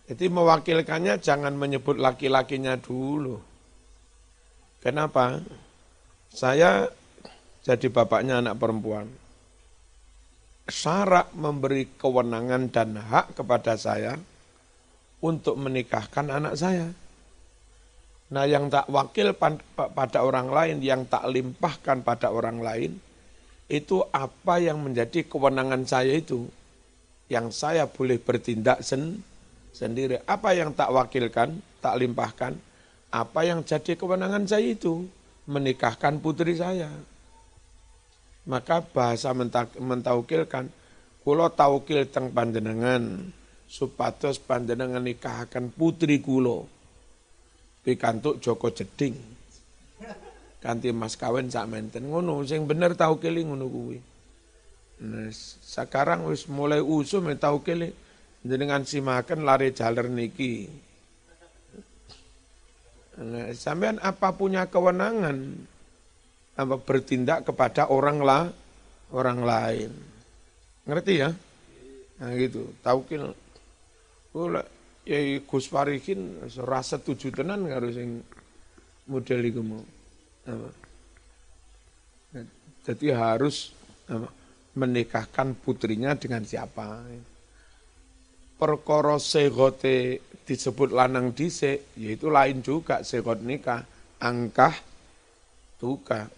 Jadi 0.07 0.31
mewakilkannya 0.31 1.19
jangan 1.19 1.59
menyebut 1.59 1.99
laki-lakinya 1.99 2.79
dulu. 2.79 3.43
Kenapa? 4.79 5.43
Saya 6.31 6.87
jadi 7.67 7.91
bapaknya 7.91 8.39
anak 8.39 8.55
perempuan. 8.55 9.11
Syarat 10.71 11.35
memberi 11.35 11.91
kewenangan 11.99 12.71
dan 12.71 12.95
hak 12.95 13.35
kepada 13.35 13.75
saya 13.75 14.15
untuk 15.19 15.59
menikahkan 15.59 16.31
anak 16.31 16.55
saya. 16.55 16.87
Nah 18.27 18.43
yang 18.43 18.67
tak 18.67 18.91
wakil 18.91 19.31
pada 19.79 20.19
orang 20.27 20.51
lain, 20.51 20.77
yang 20.83 21.07
tak 21.07 21.31
limpahkan 21.31 22.03
pada 22.03 22.35
orang 22.35 22.59
lain, 22.59 22.91
itu 23.71 24.03
apa 24.11 24.59
yang 24.59 24.83
menjadi 24.83 25.23
kewenangan 25.31 25.87
saya 25.87 26.11
itu. 26.11 26.51
Yang 27.31 27.47
saya 27.55 27.87
boleh 27.87 28.19
bertindak 28.19 28.83
sen 28.83 29.23
sendiri. 29.71 30.23
Apa 30.27 30.59
yang 30.59 30.75
tak 30.75 30.91
wakilkan, 30.91 31.59
tak 31.79 31.95
limpahkan, 32.03 32.55
apa 33.15 33.41
yang 33.47 33.63
jadi 33.63 33.95
kewenangan 33.95 34.47
saya 34.47 34.75
itu. 34.75 35.07
Menikahkan 35.47 36.19
putri 36.19 36.59
saya. 36.59 36.91
Maka 38.51 38.83
bahasa 38.83 39.31
mentaukilkan, 39.79 40.67
kulo 41.23 41.47
taukil 41.55 42.11
teng 42.11 42.35
panjenengan, 42.35 43.31
supados 43.71 44.43
panjenengan 44.43 45.03
nikahkan 45.03 45.71
putri 45.71 46.19
kulo 46.19 46.76
pikantuk 47.87 48.43
Joko 48.43 48.75
Jeding. 48.75 49.15
Kanti 50.59 50.91
mas 50.91 51.15
kawin 51.15 51.47
sak 51.47 51.71
menten 51.71 52.11
ngono 52.11 52.43
sing 52.43 52.67
bener 52.67 52.99
tau 52.99 53.23
kili 53.23 53.47
ngono 53.47 53.71
kuwi. 53.71 53.99
Nah, 55.07 55.31
sekarang 55.63 56.27
wis 56.27 56.51
mulai 56.51 56.83
usum 56.83 57.31
ya 57.31 57.39
tau 57.39 57.63
kili 57.63 57.95
jenengan 58.43 58.83
simaken 58.83 59.47
lari 59.47 59.71
jaler 59.71 60.11
niki. 60.11 60.67
Nah, 63.23 63.55
sampean 63.55 64.03
apa 64.03 64.35
punya 64.35 64.67
kewenangan 64.67 65.39
apa 66.59 66.75
bertindak 66.83 67.47
kepada 67.47 67.87
orang 67.87 68.19
lah 68.27 68.51
orang 69.15 69.47
lain. 69.47 69.93
Ngerti 70.89 71.15
ya? 71.15 71.31
Nah 72.17 72.33
gitu, 72.35 72.73
taukil. 72.81 73.37
Oh, 74.33 74.49
ya 75.07 75.39
Gus 75.47 75.71
Farikin 75.71 76.43
rasa 76.67 76.99
tujuh 76.99 77.31
tenan 77.31 77.71
harus 77.71 77.95
yang 77.95 78.19
model 79.07 79.41
itu 79.47 79.63
mau. 79.63 79.81
Apa? 80.51 80.69
Jadi 82.87 83.07
harus 83.15 83.71
apa, 84.11 84.31
menikahkan 84.75 85.55
putrinya 85.59 86.19
dengan 86.19 86.43
siapa. 86.43 87.07
Perkara 88.57 89.19
segote 89.23 90.23
disebut 90.47 90.95
lanang 90.95 91.35
dhisik, 91.35 91.95
yaitu 91.99 92.31
lain 92.31 92.63
juga 92.63 93.03
segot 93.03 93.43
nikah, 93.43 93.83
angkah 94.23 94.75
tuka. 95.83 96.31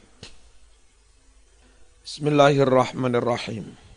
Bismillahirrahmanirrahim. 2.03 3.88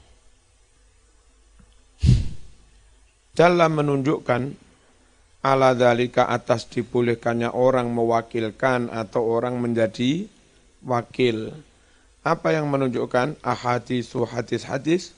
Dalam 3.41 3.73
menunjukkan 3.73 4.53
ala 5.41 5.73
dalika 5.73 6.29
atas 6.29 6.69
dibolehkannya 6.69 7.49
orang 7.49 7.89
mewakilkan 7.89 8.93
atau 8.93 9.25
orang 9.33 9.57
menjadi 9.57 10.29
wakil. 10.85 11.49
Apa 12.21 12.53
yang 12.53 12.69
menunjukkan 12.69 13.41
ahadisu 13.41 14.29
hadis-hadis 14.29 15.17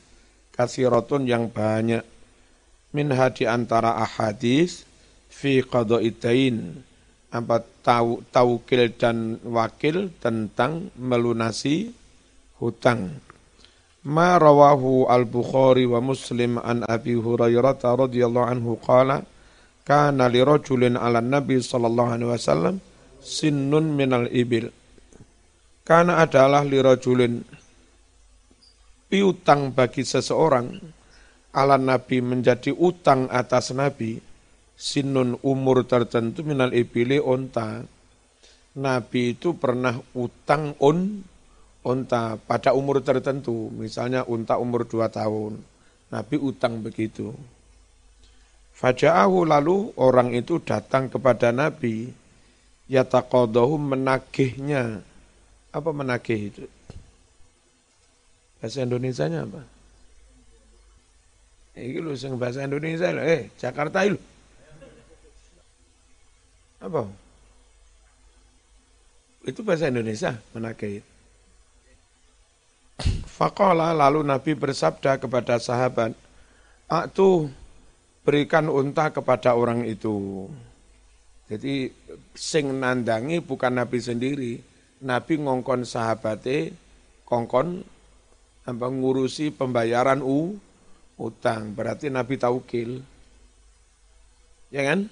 kasiratun 0.55 1.27
yang 1.27 1.51
banyak. 1.51 1.99
Min 2.95 3.12
hadi 3.12 3.43
antara 3.43 3.99
ahadis 3.99 4.88
fi 5.27 5.59
qadaitain 5.59 6.79
apa 7.27 7.59
tau, 7.83 8.23
dan 8.95 9.36
wakil 9.43 10.15
tentang 10.23 10.95
melunasi 10.95 11.91
hutang. 12.55 13.19
Ma 14.03 14.35
rawahu 14.35 15.07
al-Bukhari 15.07 15.87
wa 15.87 16.03
Muslim 16.03 16.59
an 16.59 16.83
Abi 16.83 17.15
Hurairah 17.15 17.79
radhiyallahu 17.79 18.47
anhu 18.51 18.75
qala 18.83 19.23
kana 19.87 20.27
li 20.27 20.43
rajulin 20.43 20.99
'ala 20.99 21.23
Nabi 21.23 21.63
sallallahu 21.63 22.11
alaihi 22.11 22.31
wasallam 22.35 22.75
sinnun 23.23 23.95
minal 23.95 24.27
ibil. 24.27 24.67
Kana 25.87 26.19
adalah 26.19 26.67
li 26.67 26.83
rajulin 26.83 27.47
piutang 29.07 29.71
bagi 29.71 30.03
seseorang 30.03 30.67
ala 31.55 31.79
Nabi 31.79 32.19
menjadi 32.19 32.75
utang 32.75 33.31
atas 33.31 33.71
Nabi 33.71 34.19
sinun 34.75 35.39
umur 35.47 35.87
tertentu 35.87 36.43
minal 36.43 36.75
ibili 36.75 37.23
onta. 37.23 37.87
Nabi 38.73 39.37
itu 39.37 39.55
pernah 39.55 39.95
utang 40.17 40.75
on 40.83 41.23
unta 41.84 42.39
pada 42.39 42.72
umur 42.72 43.04
tertentu, 43.04 43.67
misalnya 43.76 44.24
unta 44.24 44.56
umur 44.58 44.88
dua 44.88 45.12
tahun. 45.12 45.60
Nabi 46.10 46.36
utang 46.39 46.80
begitu. 46.80 47.36
Faja'ahu 48.74 49.46
lalu 49.46 49.93
orang 50.00 50.34
itu 50.34 50.58
datang 50.63 51.12
kepada 51.12 51.54
Nabi, 51.54 52.10
yataqadahu 52.89 53.78
menagihnya. 53.78 55.04
Apa 55.74 55.89
menagih 55.89 56.54
itu? 56.54 56.63
Bahasa 58.62 58.86
Indonesia-nya 58.86 59.43
apa? 59.43 59.62
Ini 61.74 61.98
lu 61.98 62.13
sing 62.13 62.38
bahasa 62.38 62.62
Indonesia 62.62 63.10
lho, 63.10 63.22
eh 63.26 63.50
Jakarta 63.58 64.06
itu. 64.06 64.22
Apa? 66.78 67.10
Itu 69.43 69.65
bahasa 69.65 69.89
Indonesia 69.89 70.38
menagih. 70.54 71.12
Fakola 73.27 73.91
lalu 73.91 74.21
Nabi 74.23 74.53
bersabda 74.53 75.17
kepada 75.17 75.57
sahabat, 75.57 76.15
Aktu 76.87 77.49
berikan 78.21 78.69
unta 78.69 79.09
kepada 79.09 79.57
orang 79.57 79.83
itu. 79.83 80.47
Jadi 81.49 81.91
sing 82.37 82.69
nandangi 82.77 83.43
bukan 83.43 83.81
Nabi 83.81 83.99
sendiri. 83.99 84.53
Nabi 85.03 85.41
ngongkon 85.41 85.83
sahabate, 85.83 86.71
kongkon 87.27 87.83
apa 88.63 88.87
ngurusi 88.87 89.51
pembayaran 89.51 90.23
u 90.23 90.55
utang. 91.19 91.75
Berarti 91.75 92.07
Nabi 92.07 92.39
taukil. 92.39 93.03
Ya 94.71 94.87
kan? 94.87 95.11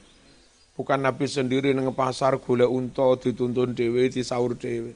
Bukan 0.77 1.03
Nabi 1.03 1.27
sendiri 1.27 1.75
nang 1.75 1.91
pasar 1.91 2.39
gula 2.39 2.69
unta 2.69 3.17
dituntun 3.19 3.75
dewe, 3.75 4.07
disaur 4.07 4.55
dewe. 4.55 4.95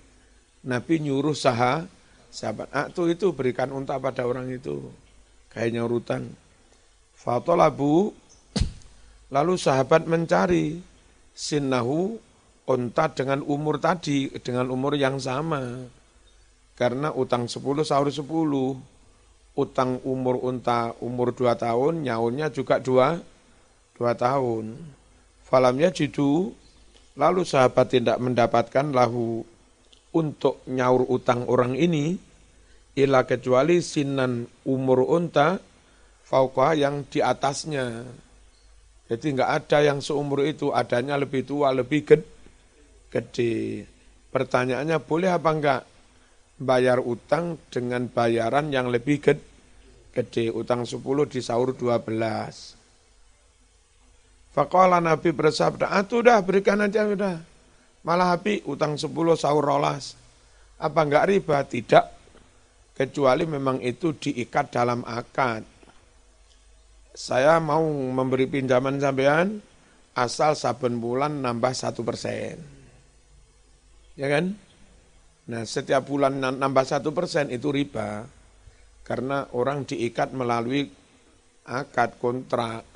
Nabi 0.64 1.04
nyuruh 1.04 1.36
sahabat 1.36 1.95
sahabat 2.36 2.68
Aktu 2.76 3.16
itu 3.16 3.32
berikan 3.32 3.72
unta 3.72 3.96
pada 3.96 4.28
orang 4.28 4.52
itu. 4.52 4.92
Kayaknya 5.48 5.88
urutan. 5.88 6.28
Fatolabu, 7.16 8.12
lalu 9.32 9.56
sahabat 9.56 10.04
mencari 10.04 10.84
sinnahu 11.32 12.20
unta 12.68 13.08
dengan 13.16 13.40
umur 13.40 13.80
tadi, 13.80 14.28
dengan 14.44 14.68
umur 14.68 15.00
yang 15.00 15.16
sama. 15.16 15.88
Karena 16.76 17.16
utang 17.16 17.48
10 17.48 17.88
sahur 17.88 18.12
10. 18.12 18.28
Utang 19.56 20.04
umur 20.04 20.36
unta 20.44 20.92
umur 21.00 21.32
2 21.32 21.56
tahun, 21.56 22.04
nyaunnya 22.04 22.52
juga 22.52 22.84
2, 22.84 23.24
2 23.96 24.12
tahun. 24.12 24.76
Falamnya 25.48 25.88
jidu, 25.96 26.52
lalu 27.16 27.48
sahabat 27.48 27.96
tidak 27.96 28.20
mendapatkan 28.20 28.92
lahu 28.92 29.48
untuk 30.12 30.60
nyaur 30.68 31.08
utang 31.08 31.48
orang 31.48 31.80
ini 31.80 32.25
ila 32.96 33.28
kecuali 33.28 33.84
sinan 33.84 34.48
umur 34.64 35.04
unta 35.04 35.60
fauqa 36.26 36.74
yang 36.74 37.04
di 37.08 37.20
atasnya. 37.20 38.08
Jadi 39.06 39.38
enggak 39.38 39.52
ada 39.62 39.78
yang 39.86 40.02
seumur 40.02 40.42
itu, 40.42 40.74
adanya 40.74 41.14
lebih 41.20 41.46
tua, 41.46 41.70
lebih 41.70 42.02
gede. 42.08 42.26
gede. 43.14 43.86
Pertanyaannya 44.34 44.98
boleh 44.98 45.30
apa 45.30 45.50
enggak 45.54 45.82
bayar 46.58 46.98
utang 47.04 47.62
dengan 47.70 48.10
bayaran 48.10 48.74
yang 48.74 48.90
lebih 48.90 49.22
gede? 49.22 49.46
gede. 50.16 50.48
Utang 50.50 50.88
10 50.88 51.04
disaur 51.28 51.76
12. 51.76 52.08
Faqala 54.56 55.04
Nabi 55.04 55.36
bersabda, 55.36 55.92
ah 55.92 56.08
dah 56.08 56.40
berikan 56.40 56.80
aja 56.80 57.04
udah. 57.04 57.44
Malah 58.08 58.40
Habib 58.40 58.64
utang 58.64 58.96
10 58.96 59.12
sahur 59.36 59.68
rolas. 59.68 60.16
Apa 60.80 61.04
enggak 61.04 61.28
riba? 61.28 61.60
Tidak. 61.68 62.15
Kecuali 62.96 63.44
memang 63.44 63.84
itu 63.84 64.16
diikat 64.16 64.72
dalam 64.72 65.04
akad. 65.04 65.68
Saya 67.12 67.60
mau 67.60 67.84
memberi 67.92 68.48
pinjaman 68.48 69.04
sampean 69.04 69.60
asal 70.16 70.56
saben 70.56 71.04
bulan 71.04 71.44
nambah 71.44 71.76
satu 71.76 72.08
persen. 72.08 72.56
Ya 74.16 74.32
kan? 74.32 74.56
Nah 75.52 75.68
setiap 75.68 76.08
bulan 76.08 76.40
nambah 76.40 76.88
satu 76.88 77.12
persen 77.12 77.52
itu 77.52 77.68
riba. 77.68 78.24
Karena 79.04 79.44
orang 79.52 79.84
diikat 79.84 80.32
melalui 80.32 80.88
akad 81.68 82.16
kontrak. 82.16 82.88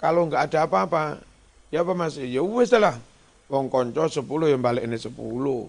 Kalau 0.00 0.26
nggak 0.26 0.50
ada 0.50 0.66
apa-apa, 0.66 1.20
ya 1.68 1.84
apa 1.84 1.92
mas? 1.92 2.16
Ya 2.16 2.40
wes 2.40 2.72
lah. 2.74 2.96
Wong 3.52 3.68
konco 3.68 4.08
sepuluh 4.08 4.48
yang 4.48 4.64
balik 4.64 4.88
ini 4.88 4.96
sepuluh. 4.96 5.68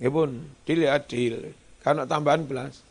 Ya 0.00 0.08
pun, 0.08 0.48
deal. 0.64 1.52
Karena 1.86 2.02
tambahan 2.02 2.42
belas. 2.42 2.82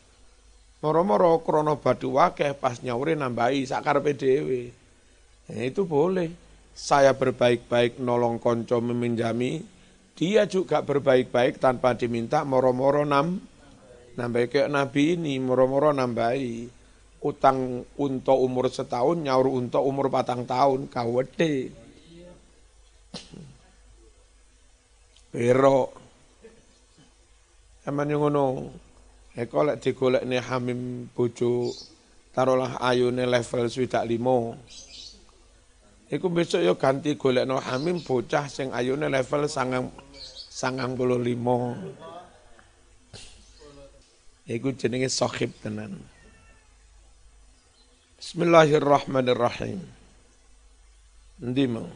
Moro-moro 0.80 1.44
krono 1.44 1.76
badu 1.76 2.16
wakeh 2.16 2.56
pas 2.56 2.80
nyauri 2.80 3.20
nambahi 3.20 3.68
sakar 3.68 4.00
PDW. 4.00 4.72
Ya, 5.52 5.68
itu 5.68 5.84
boleh. 5.84 6.32
Saya 6.72 7.12
berbaik-baik 7.12 8.00
nolong 8.00 8.40
konco 8.40 8.80
meminjami, 8.80 9.64
dia 10.16 10.48
juga 10.48 10.80
berbaik-baik 10.80 11.60
tanpa 11.60 11.96
diminta 11.96 12.48
moro-moro 12.48 13.04
nam 13.04 13.40
nambahi 14.16 14.48
kayak 14.48 14.72
Nabi 14.72 15.20
ini 15.20 15.40
moro-moro 15.40 15.92
nambahi 15.92 16.68
utang 17.24 17.84
untuk 18.00 18.36
umur 18.40 18.68
setahun 18.72 19.24
nyaur 19.24 19.48
untuk 19.48 19.84
umur 19.84 20.12
patang 20.12 20.44
tahun 20.44 20.88
kawede 20.92 21.72
pero 25.32 26.06
Emang 27.86 28.10
yang 28.10 28.26
ngono 28.26 28.74
Eko 29.36 29.68
lek 29.68 29.84
digolek 29.84 30.24
nih 30.24 30.40
hamim 30.40 31.12
bojo 31.12 31.68
taruhlah 32.32 32.80
ayune 32.80 33.28
level 33.28 33.68
swidak 33.68 34.08
limo. 34.08 34.56
Iku 36.08 36.32
besok 36.32 36.64
yo 36.64 36.80
ganti 36.80 37.20
golek 37.20 37.44
no 37.44 37.60
hamim 37.60 38.00
bocah 38.00 38.48
sing 38.48 38.72
ayune 38.72 39.12
level 39.12 39.52
sangang 39.52 39.92
sangang 40.48 40.96
puluh 40.96 41.20
limo. 41.20 41.76
Iku 44.48 44.72
jenenge 44.72 45.12
sohib 45.12 45.52
tenan. 45.60 46.00
Bismillahirrahmanirrahim. 48.16 49.84
Ndi 51.44 51.66
mau? 51.68 51.92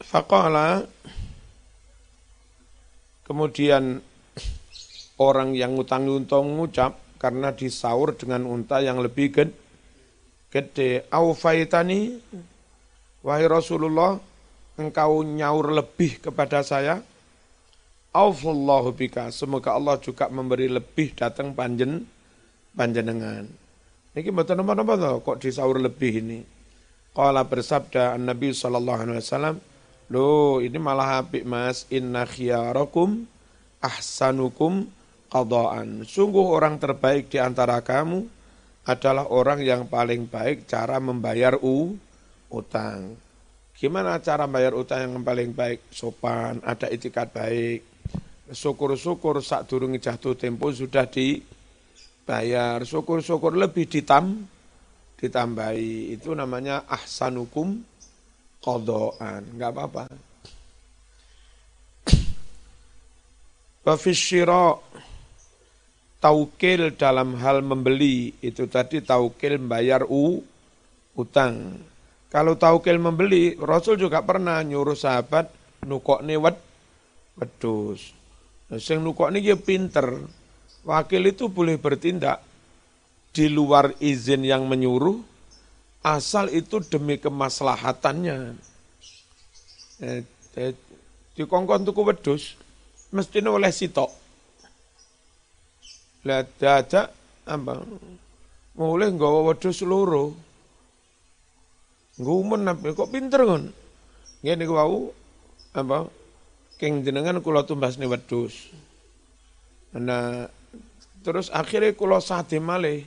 Faqala 0.00 0.88
kemudian 3.28 4.00
orang 5.20 5.52
yang 5.52 5.76
ngutang 5.76 6.08
unta 6.08 6.40
mengucap 6.40 6.96
karena 7.20 7.52
disaur 7.52 8.16
dengan 8.16 8.48
unta 8.48 8.80
yang 8.80 8.98
lebih 9.04 9.28
gede. 9.28 9.54
Gede. 10.50 11.06
Aufaitani, 11.14 12.18
wahai 13.22 13.46
Rasulullah, 13.46 14.18
engkau 14.80 15.22
nyaur 15.22 15.70
lebih 15.70 16.18
kepada 16.18 16.66
saya. 16.66 16.98
Aufullahu 18.10 18.90
bika, 18.90 19.30
semoga 19.30 19.78
Allah 19.78 19.94
juga 20.02 20.26
memberi 20.26 20.66
lebih 20.66 21.14
datang 21.14 21.54
panjen 21.54 22.02
panjenengan. 22.74 23.46
Ini 24.10 24.26
betul 24.34 24.58
nama-nama 24.58 25.22
kok 25.22 25.38
disaur 25.38 25.78
lebih 25.78 26.18
ini. 26.18 26.42
Qala 27.14 27.46
bersabda 27.46 28.18
Nabi 28.18 28.50
sallallahu 28.50 28.98
alaihi 29.06 29.22
wasallam, 29.22 29.56
"Loh, 30.10 30.58
ini 30.58 30.74
malah 30.82 31.22
apik 31.22 31.46
Mas, 31.46 31.86
inna 31.94 32.26
khiyarakum 32.26 33.30
ahsanukum 33.78 34.90
qadaan. 35.30 36.02
Sungguh 36.02 36.44
orang 36.50 36.76
terbaik 36.82 37.30
di 37.30 37.38
antara 37.38 37.78
kamu 37.80 38.26
adalah 38.90 39.30
orang 39.30 39.62
yang 39.62 39.86
paling 39.86 40.26
baik 40.26 40.66
cara 40.66 40.98
membayar 40.98 41.54
u, 41.62 41.94
utang. 42.50 43.14
Gimana 43.78 44.20
cara 44.20 44.44
membayar 44.44 44.76
utang 44.76 45.06
yang 45.06 45.24
paling 45.24 45.56
baik? 45.56 45.88
Sopan, 45.88 46.60
ada 46.66 46.90
etikat 46.90 47.32
baik. 47.32 47.80
Syukur-syukur 48.50 49.38
saat 49.40 49.70
durung 49.70 49.94
jatuh 49.96 50.34
tempo 50.34 50.68
sudah 50.74 51.06
dibayar. 51.06 52.82
Syukur-syukur 52.82 53.54
lebih 53.54 53.86
ditam, 53.88 54.44
ditambahi. 55.16 56.12
Itu 56.18 56.34
namanya 56.34 56.84
ahsanukum 56.90 57.78
kodoan. 58.60 59.56
Enggak 59.56 59.70
apa-apa. 59.72 60.04
Wafishiro 63.80 64.84
taukil 66.20 66.94
dalam 66.94 67.34
hal 67.40 67.64
membeli 67.64 68.36
itu 68.44 68.68
tadi 68.68 69.00
taukil 69.00 69.56
membayar 69.56 70.04
u 70.04 70.44
utang. 71.16 71.80
Kalau 72.30 72.54
taukil 72.54 73.02
membeli, 73.02 73.58
Rasul 73.58 73.98
juga 73.98 74.22
pernah 74.22 74.62
nyuruh 74.62 74.94
sahabat 74.94 75.50
nukok 75.82 76.22
wed 76.22 76.56
wedus. 77.34 78.14
Nah, 78.70 78.78
nukok 78.78 79.34
ini 79.34 79.42
dia 79.42 79.58
pinter. 79.58 80.06
Wakil 80.86 81.34
itu 81.34 81.50
boleh 81.50 81.76
bertindak 81.76 82.40
di 83.34 83.50
luar 83.50 83.92
izin 83.98 84.46
yang 84.46 84.64
menyuruh, 84.70 85.18
asal 86.06 86.48
itu 86.48 86.78
demi 86.86 87.18
kemaslahatannya. 87.18 88.54
Eh, 90.00 90.22
eh, 90.56 90.72
di 91.36 91.42
kongkong 91.44 91.84
tuku 91.84 92.00
wedus, 92.06 92.56
mestinya 93.12 93.52
oleh 93.52 93.68
sitok. 93.74 94.08
Lah 96.28 96.44
dadak 96.44 97.12
apa? 97.48 97.80
Mulai 98.76 99.12
nggawa 99.12 99.52
wedhus 99.52 99.80
loro. 99.84 100.36
Ngumen 102.20 102.68
apa 102.68 102.92
kok 102.92 103.08
pinter 103.08 103.40
kon. 103.48 103.72
Ngene 104.44 104.68
ku 104.68 104.76
wau 104.76 105.12
apa? 105.72 106.08
Keng 106.76 107.04
jenengan 107.04 107.40
kula 107.40 107.64
tumbasne 107.64 108.08
wedhus. 108.08 108.72
Nah, 109.96 110.48
terus 111.24 111.52
akhirnya 111.52 111.96
kula 111.96 112.20
sate 112.20 112.60
malih. 112.60 113.04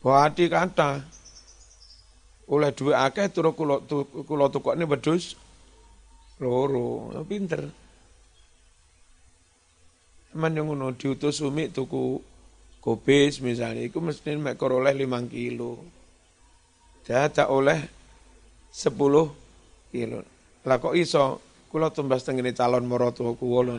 Bati 0.00 0.48
kata 0.48 1.04
oleh 2.50 2.72
dua 2.72 3.04
akeh 3.04 3.28
turun 3.28 3.52
kula 3.52 3.84
kula 4.24 4.48
tukokne 4.48 4.88
wedhus 4.88 5.36
loro. 6.40 7.12
Pinter. 7.28 7.79
Man 10.30 10.54
yang 10.54 10.70
ngono 10.70 10.94
diutus 10.94 11.42
umi 11.42 11.74
tuku 11.74 12.22
kobis 12.78 13.42
misalnya, 13.42 13.82
itu 13.82 13.98
mesti 13.98 14.38
mek 14.38 14.62
oleh 14.62 14.94
5 14.94 15.26
kilo. 15.26 15.82
Jatah 17.02 17.50
oleh 17.50 17.82
10 18.70 18.94
kilo. 19.90 20.18
Lah 20.62 20.76
kok 20.78 20.94
iso 20.94 21.42
kula 21.66 21.90
tumbas 21.90 22.22
tengene 22.22 22.54
calon 22.54 22.86
maratuwa 22.86 23.34
kula 23.34 23.74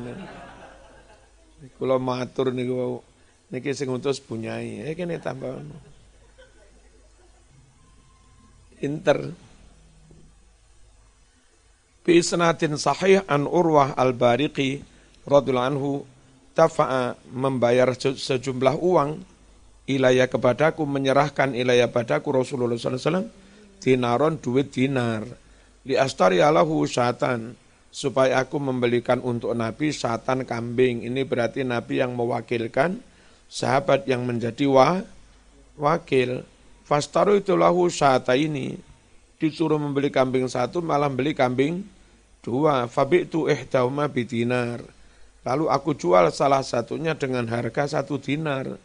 Kula 1.78 1.96
matur 2.02 2.52
niku 2.52 3.00
niki 3.54 3.72
sing 3.72 3.88
utus 3.88 4.20
bunyai. 4.20 4.84
Eh 4.92 4.94
kene 4.98 5.22
tambah 5.24 5.62
Inter. 8.82 9.30
Bi 12.02 12.18
isnatin 12.18 12.82
sahih 12.82 13.22
an 13.30 13.46
Urwah 13.46 13.94
al-Bariqi 13.94 14.82
radhiyallahu 15.30 15.70
anhu 15.70 16.02
tafa'a 16.54 17.16
membayar 17.32 17.92
sejumlah 17.96 18.76
uang 18.80 19.24
ilaya 19.88 20.28
kepadaku 20.28 20.84
menyerahkan 20.86 21.56
ilaya 21.56 21.90
padaku 21.90 22.32
Rasulullah 22.32 22.78
SAW 22.78 23.28
dinaron 23.82 24.38
duit 24.38 24.72
dinar. 24.72 25.26
Li 25.82 25.98
astari 25.98 26.40
alahu 26.40 26.86
syatan 26.86 27.58
supaya 27.90 28.46
aku 28.46 28.62
membelikan 28.62 29.20
untuk 29.20 29.52
Nabi 29.58 29.90
syatan 29.90 30.46
kambing. 30.46 31.04
Ini 31.04 31.26
berarti 31.26 31.66
Nabi 31.66 32.00
yang 32.00 32.14
mewakilkan 32.14 33.02
sahabat 33.50 34.06
yang 34.06 34.24
menjadi 34.24 34.70
wa, 34.70 35.02
wakil. 35.76 36.46
Fastaru 36.86 37.40
itu 37.40 37.56
lahu 37.58 37.90
syata 37.90 38.38
ini 38.38 38.78
disuruh 39.42 39.82
membeli 39.82 40.14
kambing 40.14 40.46
satu 40.46 40.86
malah 40.86 41.10
beli 41.10 41.34
kambing 41.34 41.82
dua. 42.46 42.86
Fabi'tu 42.86 43.50
ihdauma 43.50 44.06
bidinar 44.06 45.01
Lalu 45.42 45.66
aku 45.74 45.98
jual 45.98 46.30
salah 46.30 46.62
satunya 46.62 47.18
dengan 47.18 47.50
harga 47.50 47.90
satu 47.90 48.22
dinar. 48.22 48.78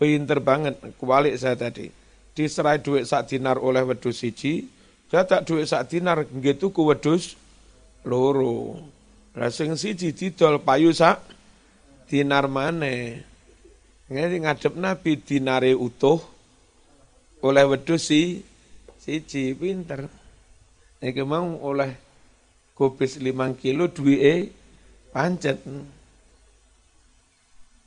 Pinter 0.00 0.40
banget, 0.40 0.80
kualik 0.96 1.36
saya 1.36 1.60
tadi. 1.60 1.92
Diserai 2.32 2.80
duit 2.80 3.04
sak 3.04 3.28
dinar 3.28 3.60
oleh 3.60 3.84
wedus 3.84 4.24
siji, 4.24 4.64
tak 5.12 5.44
duit 5.44 5.68
sak 5.68 5.92
dinar 5.92 6.24
gitu 6.40 6.72
ku 6.72 6.88
wedus 6.88 7.36
loro. 8.08 8.80
Rasing 9.36 9.76
siji 9.76 10.16
didol 10.16 10.64
payu 10.64 10.88
sak 10.96 11.20
dinar 12.08 12.48
mana? 12.48 13.20
Ngene 14.08 14.36
ngadep 14.40 14.74
Nabi 14.74 15.20
dinare 15.20 15.76
utuh 15.76 16.18
oleh 17.44 17.64
wedus 17.68 18.08
si 18.08 18.40
siji 18.96 19.52
pinter. 19.52 20.08
Iki 21.04 21.22
mau 21.28 21.60
oleh 21.60 21.92
kubis 22.72 23.20
limang 23.20 23.52
kilo 23.52 23.92
duit 23.92 24.59
Pancet. 25.10 25.58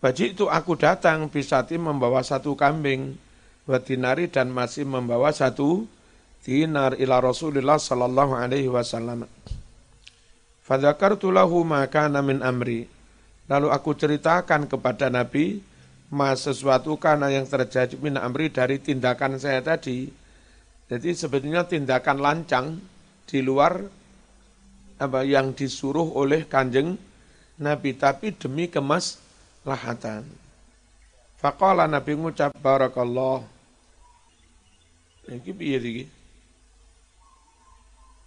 Baji 0.04 0.36
itu 0.36 0.52
aku 0.52 0.76
datang 0.76 1.32
bisati 1.32 1.80
membawa 1.80 2.20
satu 2.20 2.60
kambing 2.60 3.16
dinari 3.88 4.28
dan 4.28 4.52
masih 4.52 4.84
membawa 4.84 5.32
satu 5.32 5.88
dinar 6.44 7.00
ila 7.00 7.24
Rasulullah 7.24 7.80
sallallahu 7.80 8.36
alaihi 8.36 8.68
wasallam. 8.68 9.24
Fadzakartu 10.68 11.32
lahu 11.32 11.64
ma 11.64 11.88
kana 11.88 12.20
min 12.20 12.44
amri. 12.44 12.92
Lalu 13.48 13.72
aku 13.72 13.96
ceritakan 13.96 14.68
kepada 14.68 15.08
Nabi 15.08 15.64
mas 16.12 16.44
sesuatu 16.44 17.00
karena 17.00 17.32
yang 17.32 17.48
terjadi 17.48 17.96
min 18.04 18.20
amri 18.20 18.52
dari 18.52 18.84
tindakan 18.84 19.40
saya 19.40 19.64
tadi. 19.64 20.12
Jadi 20.92 21.10
sebetulnya 21.16 21.64
tindakan 21.64 22.20
lancang 22.20 22.76
di 23.24 23.40
luar 23.40 23.80
apa 25.00 25.24
yang 25.24 25.56
disuruh 25.56 26.12
oleh 26.20 26.44
kanjeng 26.52 27.00
Nabi 27.64 27.96
tapi 27.96 28.36
demi 28.36 28.68
kemaslahatan. 28.68 30.28
Faqala 31.40 31.88
Nabi 31.88 32.20
ngucap 32.20 32.52
barakallah. 32.60 33.48
Iki 35.24 35.52
piye 35.56 35.80
iki? 35.80 36.06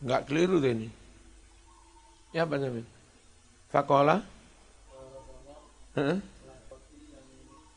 Enggak 0.00 0.28
keliru 0.28 0.56
deh 0.56 0.72
ini. 0.72 0.88
Ya 2.32 2.48
apa 2.48 2.56
namanya? 2.56 2.88
Faqala? 3.68 4.16
Heeh. 5.96 6.18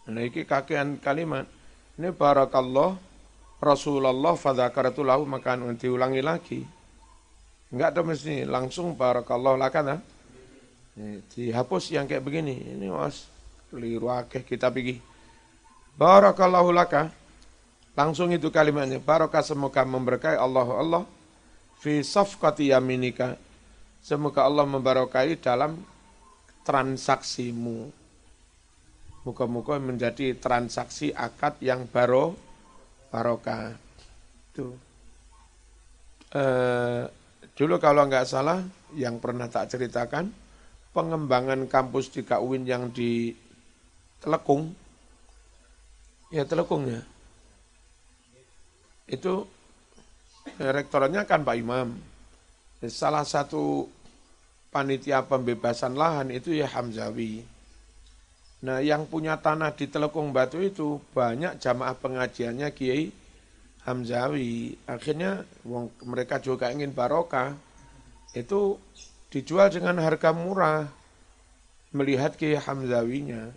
Nah, 0.10 0.24
iki 0.26 0.44
kakean 0.48 1.00
kalimat. 1.00 1.48
Ini 2.00 2.16
barakallah 2.16 2.96
Rasulullah 3.60 4.40
fadzakaratu 4.40 5.04
lahu 5.04 5.28
maka 5.28 5.60
diulangi 5.76 6.24
lagi. 6.24 6.64
Enggak 7.70 7.96
ada 7.96 8.02
mesti 8.02 8.48
langsung 8.48 8.96
barakallah 8.96 9.60
lakan 9.60 10.00
dihapus 11.32 11.96
yang 11.96 12.06
kayak 12.06 12.24
begini. 12.24 12.76
Ini 12.76 12.88
was 12.92 13.28
keliru 13.72 14.12
akeh 14.12 14.44
kita 14.44 14.68
pergi. 14.68 15.00
Barakallahu 15.96 16.72
laka. 16.72 17.12
Langsung 17.96 18.32
itu 18.32 18.48
kalimatnya. 18.48 19.04
Barakah 19.04 19.44
semoga 19.44 19.84
memberkahi 19.84 20.40
Allah 20.40 20.68
Allah. 20.72 21.04
Fi 21.80 22.00
safqati 22.04 22.72
yaminika. 22.72 23.36
Semoga 24.00 24.48
Allah 24.48 24.64
memberkahi 24.64 25.36
dalam 25.40 25.80
transaksimu. 26.64 27.92
Muka-muka 29.28 29.76
menjadi 29.84 30.32
transaksi 30.40 31.12
akad 31.12 31.60
yang 31.60 31.84
baro, 31.92 32.40
barokah. 33.12 33.76
Itu. 34.56 34.80
E, 36.32 36.44
dulu 37.52 37.76
kalau 37.84 38.08
nggak 38.08 38.24
salah, 38.24 38.64
yang 38.96 39.20
pernah 39.20 39.52
tak 39.52 39.76
ceritakan, 39.76 40.32
pengembangan 40.92 41.70
kampus 41.70 42.12
di 42.14 42.22
KUIN 42.26 42.64
yang 42.66 42.90
di 42.90 43.34
Telekung, 44.20 44.76
Ya 46.30 46.46
telekung 46.46 46.86
ya. 46.86 47.02
Itu 49.10 49.50
rektornya 50.62 51.26
kan 51.26 51.42
Pak 51.42 51.58
Imam. 51.58 51.98
Salah 52.86 53.26
satu 53.26 53.90
panitia 54.70 55.26
pembebasan 55.26 55.98
lahan 55.98 56.30
itu 56.30 56.54
ya 56.54 56.70
Hamzawi. 56.70 57.42
Nah 58.62 58.78
yang 58.78 59.10
punya 59.10 59.42
tanah 59.42 59.74
di 59.74 59.90
Telekung 59.90 60.30
Batu 60.30 60.62
itu 60.62 61.02
banyak 61.18 61.58
jamaah 61.58 61.98
pengajiannya 61.98 62.70
Kiai 62.78 63.10
Hamzawi. 63.90 64.78
Akhirnya 64.86 65.42
mereka 66.06 66.38
juga 66.38 66.70
ingin 66.70 66.94
barokah. 66.94 67.58
Itu 68.38 68.78
dijual 69.30 69.70
dengan 69.74 69.98
harga 70.02 70.34
murah. 70.34 70.90
Melihat 71.90 72.38
Kiai 72.38 72.58
Hamzawinya. 72.58 73.50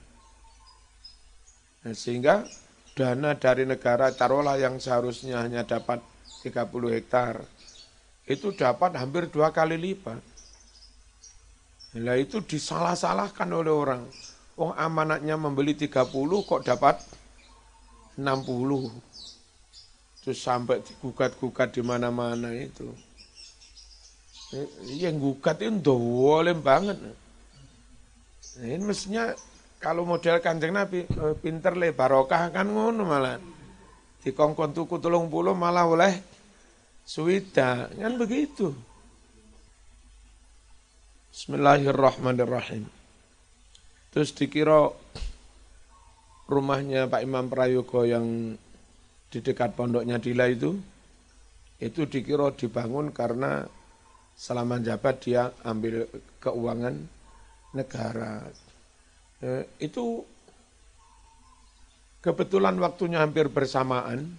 Nah, 1.85 1.93
sehingga 1.93 2.49
dana 2.97 3.37
dari 3.37 3.69
negara 3.69 4.09
taruhlah 4.13 4.57
yang 4.57 4.81
seharusnya 4.81 5.45
hanya 5.45 5.69
dapat 5.69 6.01
30 6.45 6.97
hektar 6.97 7.45
itu 8.27 8.55
dapat 8.55 8.95
hampir 8.95 9.27
dua 9.29 9.51
kali 9.51 9.75
lipat. 9.75 10.23
Nah 11.99 12.17
itu 12.17 12.41
disalah-salahkan 12.41 13.49
oleh 13.51 13.75
orang. 13.75 14.03
Oh 14.57 14.71
amanatnya 14.73 15.35
membeli 15.35 15.75
30 15.75 16.09
kok 16.47 16.63
dapat 16.63 16.97
60. 18.17 18.23
Terus 20.23 20.39
sampai 20.39 20.81
digugat-gugat 20.87 21.75
di 21.75 21.83
mana-mana 21.83 22.55
itu. 22.55 22.95
Yang 24.85 25.17
gugat 25.17 25.65
itu 25.65 25.81
dolim 25.81 26.61
banget. 26.61 27.01
Ini 28.61 28.85
mestinya 28.85 29.33
kalau 29.81 30.05
model 30.05 30.45
kanjeng 30.45 30.77
Nabi, 30.77 31.09
eh, 31.09 31.35
pinter 31.41 31.73
le 31.73 31.97
barokah 31.97 32.53
kan 32.53 32.69
ngono 32.69 33.03
malah. 33.03 33.41
Di 34.21 34.31
kongkon 34.31 34.77
tuku 34.77 35.01
tulung 35.01 35.33
puluh 35.33 35.57
malah 35.57 35.89
oleh 35.89 36.21
suwida. 37.03 37.89
Kan 37.97 38.21
begitu. 38.21 38.77
Bismillahirrahmanirrahim. 41.33 42.85
Terus 44.13 44.37
dikira 44.37 44.93
rumahnya 46.45 47.09
Pak 47.09 47.25
Imam 47.25 47.49
Prayogo 47.49 48.05
yang 48.05 48.53
di 49.33 49.39
dekat 49.41 49.73
pondoknya 49.73 50.21
Dila 50.21 50.45
itu, 50.53 50.77
itu 51.81 52.05
dikira 52.05 52.53
dibangun 52.53 53.09
karena 53.17 53.65
selama 54.37 54.83
jabat 54.83 55.23
dia 55.23 55.53
ambil 55.63 56.09
keuangan 56.43 56.97
negara. 57.73 58.45
Eh, 59.43 59.65
itu 59.83 60.23
kebetulan 62.23 62.79
waktunya 62.79 63.21
hampir 63.21 63.51
bersamaan. 63.51 64.39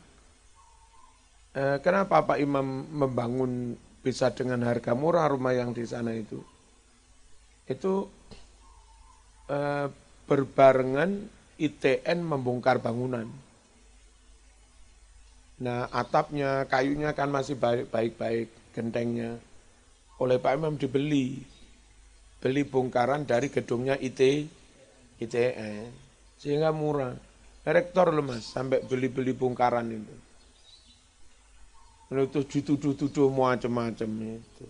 Eh, 1.54 1.78
kenapa 1.86 2.26
Pak 2.26 2.40
Imam 2.42 2.88
membangun 2.90 3.78
bisa 4.02 4.34
dengan 4.34 4.66
harga 4.66 4.98
murah 4.98 5.30
rumah 5.30 5.54
yang 5.54 5.72
di 5.72 5.86
sana 5.86 6.16
itu? 6.16 6.42
Itu 7.70 8.10
eh, 9.52 9.88
berbarengan 10.26 11.44
ITN 11.60 12.20
membongkar 12.26 12.82
bangunan. 12.82 13.30
Nah 15.62 15.88
atapnya, 15.94 16.66
kayunya 16.66 17.14
kan 17.14 17.30
masih 17.30 17.56
baik-baik, 17.60 18.50
gentengnya. 18.74 19.38
Oleh 20.24 20.40
Pak 20.40 20.56
Imam 20.56 20.80
dibeli. 20.80 21.44
Beli 22.40 22.64
bongkaran 22.64 23.28
dari 23.28 23.52
gedungnya 23.52 24.00
IT, 24.00 24.20
ITN 25.20 26.04
sehingga 26.44 26.76
murah. 26.76 27.16
Rektor 27.64 28.12
loh 28.12 28.28
mas, 28.28 28.44
sampai 28.52 28.84
beli-beli 28.84 29.32
bongkaran 29.32 29.88
itu. 29.88 30.16
Lalu 32.12 32.28
itu 32.28 32.42
dituduh-tuduh 32.44 33.32
macam-macam 33.32 34.12
itu. 34.36 34.68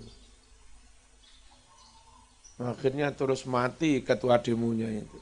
Akhirnya 2.61 3.09
terus 3.09 3.49
mati 3.49 4.05
ketua 4.05 4.37
demonya 4.37 4.85
itu. 4.93 5.19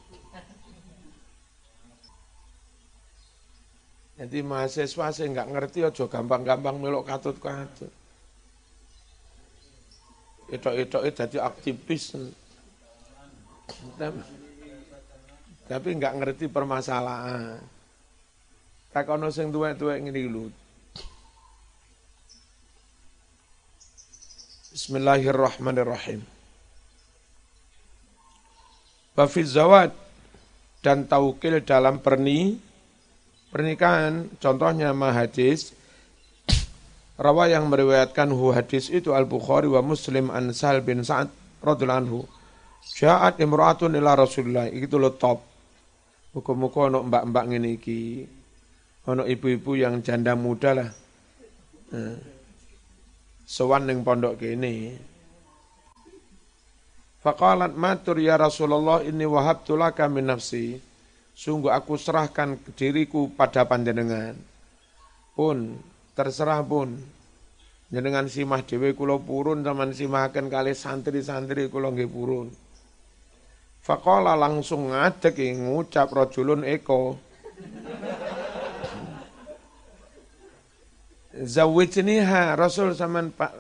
Jadi 4.20 4.38
mahasiswa 4.44 5.08
saya 5.16 5.28
nggak 5.32 5.50
ngerti 5.56 5.80
aja 5.88 6.06
gampang-gampang 6.12 6.78
melok 6.78 7.08
katut-katut. 7.08 8.01
Itu-itu 10.52 11.00
jadi 11.16 11.38
aktivis. 11.40 12.12
Tapi 15.72 15.90
nggak 15.96 16.16
ngerti 16.20 16.46
permasalahan. 16.52 17.64
Takono 18.92 19.32
sing 19.32 19.56
tuwek-tuwek 19.56 20.04
ngene 20.04 20.22
lho. 20.28 20.52
Bismillahirrahmanirrahim. 24.76 26.20
Bafi 29.16 29.44
zawad 29.48 29.96
dan 30.84 31.08
taukil 31.08 31.64
dalam 31.64 32.04
perni 32.04 32.60
pernikahan 33.52 34.32
contohnya 34.40 34.96
mahadis 34.96 35.76
rawa 37.22 37.46
yang 37.54 37.70
meriwayatkan 37.70 38.34
hu 38.34 38.50
hadis 38.50 38.90
itu 38.90 39.14
Al 39.14 39.30
Bukhari 39.30 39.70
wa 39.70 39.86
Muslim 39.86 40.34
an 40.34 40.50
Sal 40.58 40.82
bin 40.82 41.06
Sa'ad 41.06 41.30
radhiyallahu 41.62 42.02
anhu 42.02 42.20
Sya'at 42.82 43.38
imra'atun 43.38 43.94
ila 43.94 44.18
Rasulullah 44.18 44.66
itu 44.66 44.98
lo 44.98 45.14
top 45.14 45.52
Muka-muka 46.32 46.88
ono 46.88 47.04
mbak-mbak 47.04 47.44
ngene 47.52 47.70
iki. 47.76 48.24
Ono 49.12 49.28
ibu-ibu 49.28 49.76
yang 49.76 50.00
janda 50.00 50.32
muda 50.38 50.72
lah. 50.72 50.90
Nah. 51.92 52.16
Sowan 53.44 53.84
ning 53.84 54.00
pondok 54.00 54.40
kene. 54.40 54.96
Faqalat 57.20 57.76
matur 57.76 58.16
ya 58.24 58.40
Rasulullah 58.40 59.04
ini 59.04 59.28
wahabtu 59.28 59.76
laka 59.76 60.08
min 60.08 60.32
nafsi. 60.32 60.80
Sungguh 61.36 61.68
aku 61.68 62.00
serahkan 62.00 62.64
diriku 62.80 63.28
pada 63.36 63.68
panjenengan. 63.68 64.40
Pun 65.36 65.76
terserah 66.12 66.62
pun 66.66 66.96
jenengan 67.92 68.26
simah 68.32 68.64
dhewe 68.64 68.96
kula 68.96 69.20
purun 69.20 69.62
zaman 69.68 69.92
simahaken 69.92 70.48
kali 70.48 70.72
santri-santri 70.72 71.68
kula 71.68 71.92
nggih 71.92 72.08
purun. 72.08 72.48
Fakola 73.82 74.38
langsung 74.38 74.94
ngadek 74.94 75.42
ngucap 75.58 76.08
rojulun 76.14 76.64
eko. 76.64 77.18
ha 81.42 82.42
Rasul 82.54 82.94
sama 82.94 83.26
Pak 83.26 83.52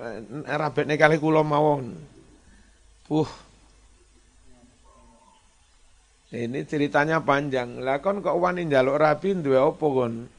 rabet 0.45 0.85
kali 0.95 1.17
kula 1.17 1.43
mawon. 1.43 1.97
Puh. 3.09 3.27
Ini 6.31 6.63
ceritanya 6.63 7.19
panjang. 7.19 7.83
Lah 7.83 7.99
kon 7.99 8.23
kok 8.23 8.39
wani 8.39 8.63
njaluk 8.63 8.95
rabi 8.95 9.35
duwe 9.35 9.59
apa 9.59 9.83
kon? 9.83 10.31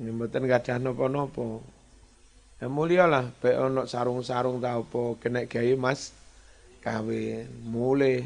Ini 0.00 0.08
mboten 0.08 0.48
gadah 0.48 0.76
napa-napa. 0.80 1.60
Ya 2.62 2.70
mulia 2.70 3.04
lah, 3.10 3.28
baik 3.42 3.58
ono 3.58 3.82
sarung-sarung 3.90 4.62
ta 4.62 4.78
apa 4.78 5.18
kena 5.18 5.44
gawe 5.44 5.74
Mas 5.76 6.14
kawin. 6.80 7.44
Mulai 7.66 8.24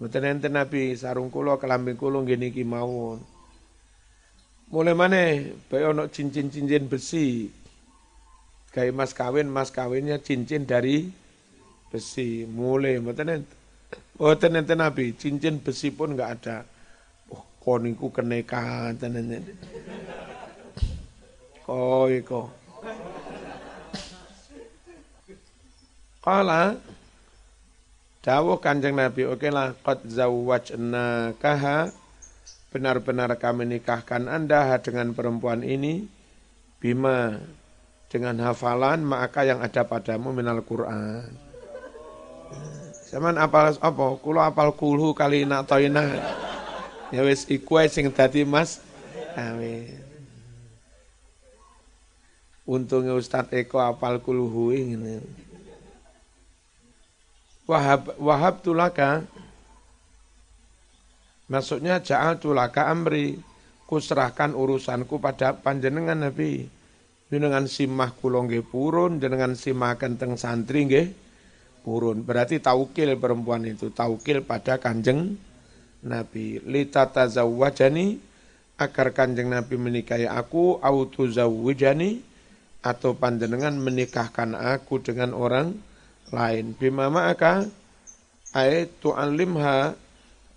mboten 0.00 0.26
enten 0.26 0.56
Nabi 0.56 0.96
sarung 0.96 1.28
kula 1.28 1.60
kelambi 1.60 1.94
kula 1.94 2.24
ngene 2.24 2.50
iki 2.50 2.64
mawon. 2.64 3.20
Mulai 4.70 4.94
mana? 4.96 5.22
Baik 5.70 5.94
ono 5.94 6.08
cincin-cincin 6.08 6.88
besi. 6.88 7.50
Gawe 8.70 8.90
mas 8.94 9.10
kawin, 9.10 9.50
mas 9.50 9.74
kawinnya 9.74 10.22
cincin 10.22 10.62
dari 10.62 11.10
besi. 11.90 12.46
Mulai 12.46 13.02
mboten 13.02 13.28
enten. 13.30 13.58
Oh 14.20 14.36
tenen 14.36 14.68
Nabi, 14.68 15.16
cincin 15.16 15.64
besi 15.64 15.88
pun 15.90 16.12
enggak 16.12 16.30
ada. 16.38 16.56
Oh, 17.32 17.40
koniku 17.64 18.12
keneka 18.12 18.92
tenen. 19.00 19.42
Oh, 21.70 22.10
iko. 22.10 22.50
Kala 26.18 26.74
dawuh 28.26 28.58
Kanjeng 28.58 28.98
Nabi, 28.98 29.22
oke 29.22 29.46
lah 29.54 29.78
qad 29.78 30.02
zawwajna 30.02 31.38
kaha 31.38 31.94
benar-benar 32.74 33.38
kami 33.38 33.70
nikahkan 33.70 34.26
Anda 34.26 34.82
dengan 34.82 35.14
perempuan 35.14 35.62
ini 35.62 36.10
bima 36.82 37.38
dengan 38.10 38.42
hafalan 38.42 39.06
maka 39.06 39.46
yang 39.46 39.62
ada 39.62 39.86
padamu 39.86 40.34
minal 40.34 40.66
Quran. 40.66 41.30
Zaman 43.14 43.38
apal 43.38 43.78
apa? 43.78 44.06
Kulo 44.18 44.42
apal 44.42 44.74
kulhu 44.74 45.14
kali 45.14 45.46
nak 45.46 45.70
toina. 45.70 46.18
Ya 47.14 47.22
wis 47.22 47.46
iku 47.46 47.78
sing 47.86 48.10
dadi 48.10 48.42
Mas. 48.42 48.82
Amin. 49.38 49.99
Untungnya 52.70 53.18
Ustadz 53.18 53.50
Eko 53.50 53.82
apal 53.82 54.22
kulhu 54.22 54.70
ini. 54.70 55.18
Wahab 57.66 58.14
wahab 58.22 58.62
tulaka 58.62 59.26
Maksudnya 61.50 61.98
ja'al 61.98 62.38
tulaka 62.38 62.86
amri 62.86 63.34
kusrahkan 63.90 64.54
urusanku 64.54 65.18
pada 65.18 65.58
panjenengan 65.58 66.30
Nabi. 66.30 66.70
Dengan 67.26 67.66
simah 67.66 68.14
kulongge 68.14 68.62
purun, 68.62 69.18
dengan 69.18 69.58
simah 69.58 69.98
kenteng 69.98 70.38
santri 70.38 70.86
nggih 70.86 71.06
purun. 71.82 72.22
Berarti 72.22 72.62
taukil 72.62 73.18
perempuan 73.18 73.66
itu, 73.66 73.90
taukil 73.90 74.46
pada 74.46 74.78
kanjeng 74.78 75.34
Nabi. 76.06 76.62
Lita 76.62 77.10
tazawwajani 77.10 78.18
agar 78.78 79.10
kanjeng 79.10 79.50
Nabi 79.50 79.74
menikahi 79.74 80.26
aku, 80.30 80.78
autu 80.82 81.26
zawwijani 81.30 82.29
atau 82.80 83.12
panjenengan 83.12 83.76
menikahkan 83.76 84.56
aku 84.56 85.04
dengan 85.04 85.36
orang 85.36 85.76
lain. 86.32 86.72
Bima 86.76 87.12
ma'aka 87.12 87.68
ayat 88.56 88.88
tu'alimha 89.04 89.94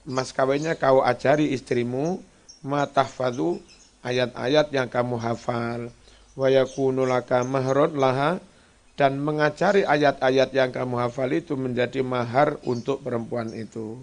mas 0.08 0.36
kawinnya 0.36 0.76
kau 0.76 1.04
ajari 1.04 1.52
istrimu 1.52 2.20
matahfadu 2.64 3.60
ayat-ayat 4.04 4.72
yang 4.72 4.88
kamu 4.92 5.16
hafal 5.20 5.92
wa 6.36 6.48
yakunu 6.50 7.08
laka 7.08 7.44
laha 7.44 8.40
dan 8.94 9.18
mengajari 9.18 9.84
ayat-ayat 9.84 10.54
yang 10.54 10.70
kamu 10.70 10.96
hafal 11.02 11.30
itu 11.34 11.58
menjadi 11.58 12.06
mahar 12.06 12.62
untuk 12.68 13.02
perempuan 13.02 13.50
itu. 13.52 14.00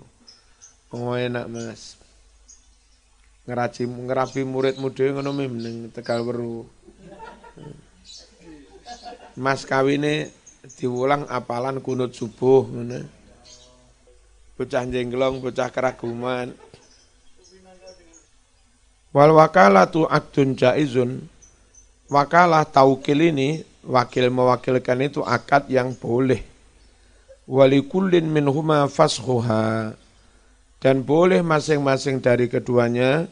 Oh 0.90 1.14
enak 1.14 1.46
mas. 1.46 1.94
Ngerapi 3.46 4.42
murid 4.42 4.78
muda 4.82 5.04
ngono 5.14 5.30
mending 5.30 5.94
Tegal 5.94 6.26
Weru. 6.26 6.66
Mas 9.38 9.62
kawine 9.62 10.34
diulang 10.78 11.28
apalan 11.30 11.78
kunut 11.78 12.16
subuh 12.16 12.66
ngono. 12.66 13.06
Bocah 14.58 14.84
jengglong, 14.84 15.40
bocah 15.40 15.72
keraguman. 15.72 16.52
Wal 19.10 19.30
wakalatu 19.34 20.06
akdun 20.06 20.54
jaizun. 20.54 21.24
Wakalah 22.10 22.66
taukil 22.66 23.30
ini 23.30 23.62
wakil 23.86 24.28
mewakilkan 24.28 25.00
itu 25.06 25.22
akad 25.22 25.70
yang 25.70 25.94
boleh. 25.94 26.42
Walikullin 27.46 28.26
minhuma 28.28 28.90
fashuha. 28.90 29.94
Dan 30.80 31.04
boleh 31.04 31.44
masing-masing 31.44 32.24
dari 32.24 32.48
keduanya 32.48 33.28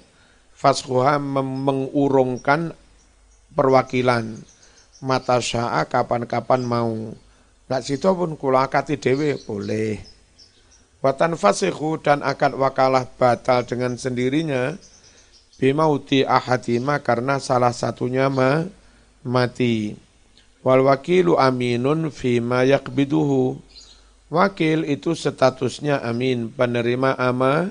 fashuha 0.52 1.16
mengurungkan 1.20 2.76
perwakilan. 3.52 4.36
Mata 4.98 5.38
sya'a 5.38 5.86
kapan-kapan 5.86 6.66
mau. 6.66 7.14
Gak 7.70 7.86
situ 7.86 8.10
pun 8.10 8.34
kula 8.34 8.66
akati 8.66 8.98
dewe 8.98 9.38
boleh. 9.38 10.02
Watan 10.98 11.38
fasihu 11.38 12.02
dan 12.02 12.26
akad 12.26 12.58
wakalah 12.58 13.06
batal 13.06 13.62
dengan 13.62 13.94
sendirinya 13.94 14.74
bimauti 15.62 16.26
ahadima 16.26 16.98
karena 16.98 17.38
salah 17.38 17.70
satunya 17.70 18.26
ma, 18.26 18.66
mati. 19.22 19.94
Wal 20.66 20.82
wakilu 20.82 21.38
aminun 21.38 22.10
fima 22.10 22.66
yakbiduhu. 22.66 23.62
Wakil 24.28 24.84
itu 24.84 25.14
statusnya 25.14 26.02
amin, 26.02 26.50
penerima 26.52 27.16
ama, 27.16 27.70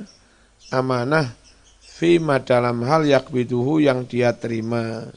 amanah 0.72 1.36
fima 1.84 2.42
dalam 2.42 2.82
hal 2.88 3.04
yakbiduhu 3.06 3.84
yang 3.84 4.08
dia 4.08 4.34
terima. 4.34 5.10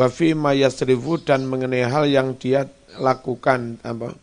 Wa 0.00 0.08
fima 0.08 0.56
yasrifu 0.56 1.20
dan 1.20 1.44
mengenai 1.44 1.84
hal 1.84 2.08
yang 2.08 2.40
dia 2.40 2.64
lakukan 2.96 3.76
apa 3.84 4.16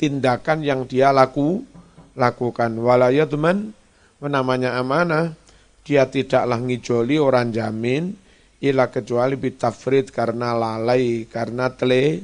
tindakan 0.00 0.64
yang 0.64 0.88
dia 0.88 1.12
laku 1.12 1.68
lakukan. 2.16 2.80
Walayatman 2.80 3.76
namanya 4.24 4.80
amanah 4.80 5.36
dia 5.84 6.08
tidaklah 6.08 6.62
ngijoli 6.64 7.20
orang 7.20 7.52
jamin 7.52 8.16
ila 8.62 8.88
kecuali 8.88 9.34
bitafrid 9.34 10.14
karena 10.14 10.54
lalai, 10.54 11.26
karena 11.26 11.68
tele, 11.74 12.22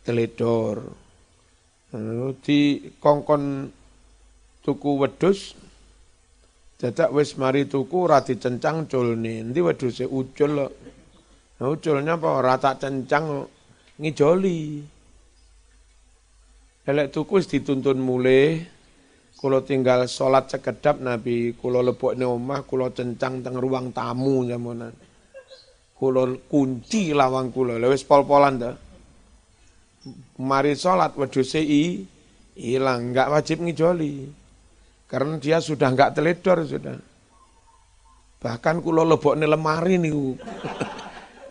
teledor. 0.00 0.80
Di 2.40 2.88
kongkon 2.96 3.68
tuku 4.64 4.90
wedus, 4.96 5.52
dadak 6.80 7.12
wis 7.12 7.36
mari 7.36 7.68
tuku 7.68 8.08
rati 8.08 8.40
cencang 8.40 8.88
culne, 8.88 9.44
nanti 9.44 9.60
wedusnya 9.60 10.08
ucul 10.08 10.72
uculnya 11.66 12.14
apa? 12.14 12.30
Rata 12.38 12.78
cencang 12.78 13.42
ngijoli. 13.98 14.60
Elek 16.88 17.12
tuku 17.12 17.42
dituntun 17.44 18.00
mulai, 18.00 18.62
kulo 19.36 19.60
tinggal 19.60 20.08
sholat 20.08 20.48
sekedap 20.48 21.02
Nabi, 21.02 21.52
kulo 21.58 21.84
lebok 21.84 22.16
omah, 22.16 22.64
kulo 22.64 22.94
cencang 22.94 23.44
teng 23.44 23.58
ruang 23.60 23.92
tamu 23.92 24.46
zamonan 24.48 25.08
kula 25.98 26.38
kunci 26.46 27.10
lawang 27.10 27.50
kula. 27.50 27.76
Lha 27.76 27.90
wis 27.90 28.06
pol-polan 28.06 28.54
ta. 28.62 28.70
Mari 30.38 30.78
salat 30.78 31.18
wedhuse 31.18 31.58
i 31.58 32.06
hilang 32.54 33.12
enggak 33.12 33.28
wajib 33.34 33.58
ngijoli. 33.66 34.30
Karena 35.10 35.34
dia 35.42 35.58
sudah 35.58 35.90
enggak 35.90 36.14
teledor 36.14 36.62
sudah. 36.62 36.96
Bahkan 38.38 38.78
kula 38.78 39.02
lebokne 39.02 39.50
lemari 39.50 39.98
niku 39.98 40.38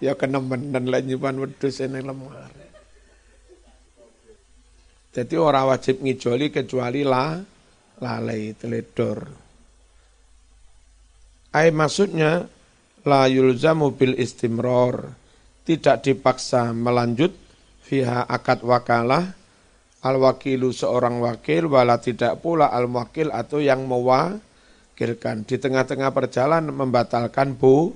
ya 0.03 0.13
kenemenen 0.13 0.85
lek 0.89 1.03
nyimpan 1.05 1.35
wedhus 1.41 1.81
ning 1.85 2.05
lemari 2.05 2.67
jadi 5.17 5.33
orang 5.41 5.73
wajib 5.73 6.05
ngijoli 6.05 6.53
kecuali 6.53 7.01
lah 7.01 7.41
lalai 7.97 8.53
teledor. 8.53 9.25
Ay 11.49 11.73
maksudnya 11.73 12.45
la 13.01 13.25
yulzamu 13.25 13.97
bil 13.97 14.13
istimror. 14.13 15.09
Tidak 15.65 16.05
dipaksa 16.05 16.69
melanjut 16.69 17.33
fiha 17.81 18.29
akad 18.29 18.61
wakalah 18.61 19.33
al 20.05 20.15
wakilu 20.21 20.69
seorang 20.69 21.17
wakil 21.19 21.67
wala 21.67 21.97
tidak 21.97 22.37
pula 22.39 22.69
al 22.69 22.85
wakil 22.85 23.33
atau 23.33 23.57
yang 23.57 23.89
mewakilkan. 23.89 25.49
Di 25.49 25.57
tengah-tengah 25.57 26.13
perjalanan 26.13 26.71
membatalkan 26.71 27.57
bu 27.57 27.89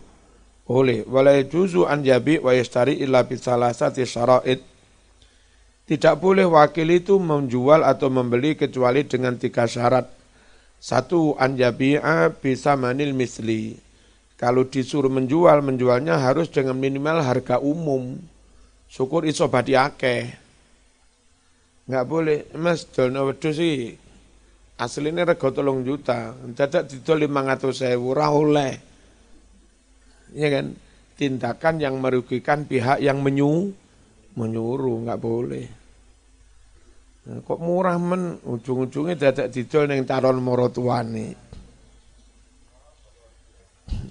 boleh. 0.72 1.04
Wala 1.04 1.36
juzu 1.44 1.84
an 1.84 2.08
yabi 2.08 2.40
wa 2.40 2.56
yastari 2.56 3.04
illa 3.04 3.28
bisalasati 3.28 4.08
syara'id. 4.08 4.64
Tidak 5.84 6.16
boleh 6.16 6.48
wakil 6.48 6.88
itu 6.88 7.20
menjual 7.20 7.84
atau 7.84 8.08
membeli 8.08 8.56
kecuali 8.56 9.04
dengan 9.04 9.36
tiga 9.36 9.68
syarat. 9.68 10.08
Satu 10.80 11.36
an 11.36 11.60
yabi'a 11.60 12.32
bisa 12.32 12.80
manil 12.80 13.12
misli. 13.12 13.76
Kalau 14.40 14.66
disuruh 14.66 15.12
menjual, 15.12 15.62
menjualnya 15.62 16.18
harus 16.18 16.50
dengan 16.50 16.74
minimal 16.74 17.22
harga 17.22 17.62
umum. 17.62 18.18
Syukur 18.90 19.28
iso 19.30 19.46
badi. 19.52 19.78
Enggak 21.86 22.06
boleh, 22.10 22.50
Mas 22.58 22.90
dolno 22.90 23.30
wedhus 23.30 23.62
iki. 23.62 23.94
Aslinya 24.82 25.30
rego 25.30 25.54
tolong 25.54 25.86
juta, 25.86 26.34
dadak 26.58 26.90
didol 26.90 27.30
500 27.30 27.70
sewu, 27.70 28.18
ora 28.18 28.34
oleh. 28.34 28.91
Ya 30.36 30.48
kan? 30.50 30.76
Tindakan 31.20 31.78
yang 31.78 32.02
merugikan 32.02 32.66
pihak 32.66 32.98
yang 33.04 33.22
menyu, 33.22 33.72
menyuruh, 34.34 35.06
nggak 35.06 35.22
boleh. 35.22 35.66
Nah, 37.22 37.38
kok 37.46 37.62
murah 37.62 38.02
men, 38.02 38.42
ujung-ujungnya 38.42 39.14
dadak 39.14 39.54
didol 39.54 39.86
yang 39.86 40.10
calon 40.10 40.42
moro 40.42 40.74
tuane. 40.74 41.38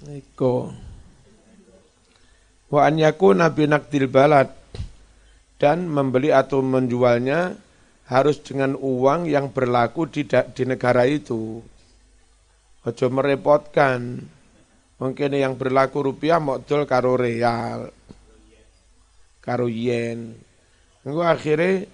Iko. 0.07 0.55
Wa 2.71 2.87
an 2.87 2.95
yakuna 2.95 3.51
binaqdil 3.51 4.07
balad 4.07 4.47
dan 5.59 5.91
membeli 5.91 6.31
atau 6.31 6.63
menjualnya 6.63 7.51
harus 8.07 8.39
dengan 8.39 8.79
uang 8.79 9.27
yang 9.27 9.51
berlaku 9.51 10.07
di, 10.07 10.23
di 10.27 10.63
negara 10.63 11.03
itu. 11.03 11.59
Ojo 12.81 13.05
merepotkan. 13.11 14.23
Mungkin 15.01 15.33
yang 15.33 15.57
berlaku 15.57 16.13
rupiah 16.13 16.37
modal 16.37 16.85
karo 16.85 17.17
real, 17.17 17.89
karo 19.41 19.65
yen. 19.65 20.37
Engko 21.01 21.25
akhirnya 21.25 21.89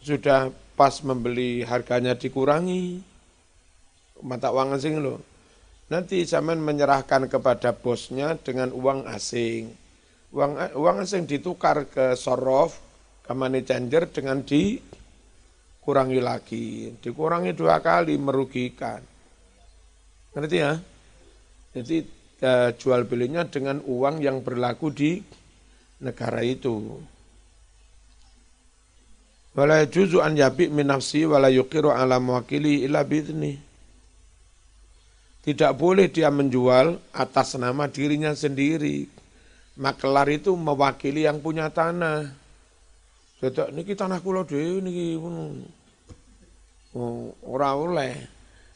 sudah 0.00 0.48
pas 0.72 1.04
membeli 1.04 1.60
harganya 1.68 2.16
dikurangi. 2.16 3.04
Mata 4.24 4.48
uang 4.48 4.72
asing 4.80 5.04
loh. 5.04 5.20
Nanti 5.92 6.24
zaman 6.24 6.64
menyerahkan 6.64 7.28
kepada 7.28 7.76
bosnya 7.76 8.40
dengan 8.40 8.72
uang 8.72 9.04
asing. 9.12 9.68
Uang, 10.32 10.56
uang 10.80 11.04
asing 11.04 11.28
ditukar 11.28 11.92
ke 11.92 12.16
sorof, 12.16 12.80
ke 13.20 13.36
money 13.36 13.68
changer 13.68 14.08
dengan 14.08 14.40
dikurangi 14.40 16.20
lagi. 16.24 16.96
Dikurangi 17.04 17.52
dua 17.52 17.84
kali 17.84 18.16
merugikan. 18.16 19.04
Ngerti 20.32 20.56
ya? 20.56 20.72
Jadi 21.72 21.96
eh, 22.40 22.70
jual 22.76 23.04
belinya 23.04 23.44
dengan 23.44 23.82
uang 23.84 24.22
yang 24.22 24.40
berlaku 24.40 24.88
di 24.92 25.20
negara 26.02 26.40
itu. 26.46 26.98
Wala 29.58 29.82
juzu 29.90 30.22
an 30.22 30.38
yabi 30.38 30.70
min 30.70 30.86
nafsi 30.86 31.26
wala 31.26 31.50
ala 31.50 32.16
mewakili 32.22 32.86
illa 32.86 33.02
bidni. 33.02 33.58
Tidak 35.42 35.72
boleh 35.74 36.12
dia 36.12 36.30
menjual 36.30 36.94
atas 37.10 37.56
nama 37.58 37.88
dirinya 37.90 38.30
sendiri. 38.36 39.08
Makelar 39.78 40.28
itu 40.30 40.54
mewakili 40.54 41.26
yang 41.26 41.42
punya 41.42 41.72
tanah. 41.74 42.26
Jadi 43.38 43.70
niki 43.70 43.94
tanah 43.94 44.18
kula 44.18 44.42
dhewe 44.42 44.82
niki 44.82 45.14
oh, 46.94 47.34
ora 47.46 47.74
oleh. 47.78 48.14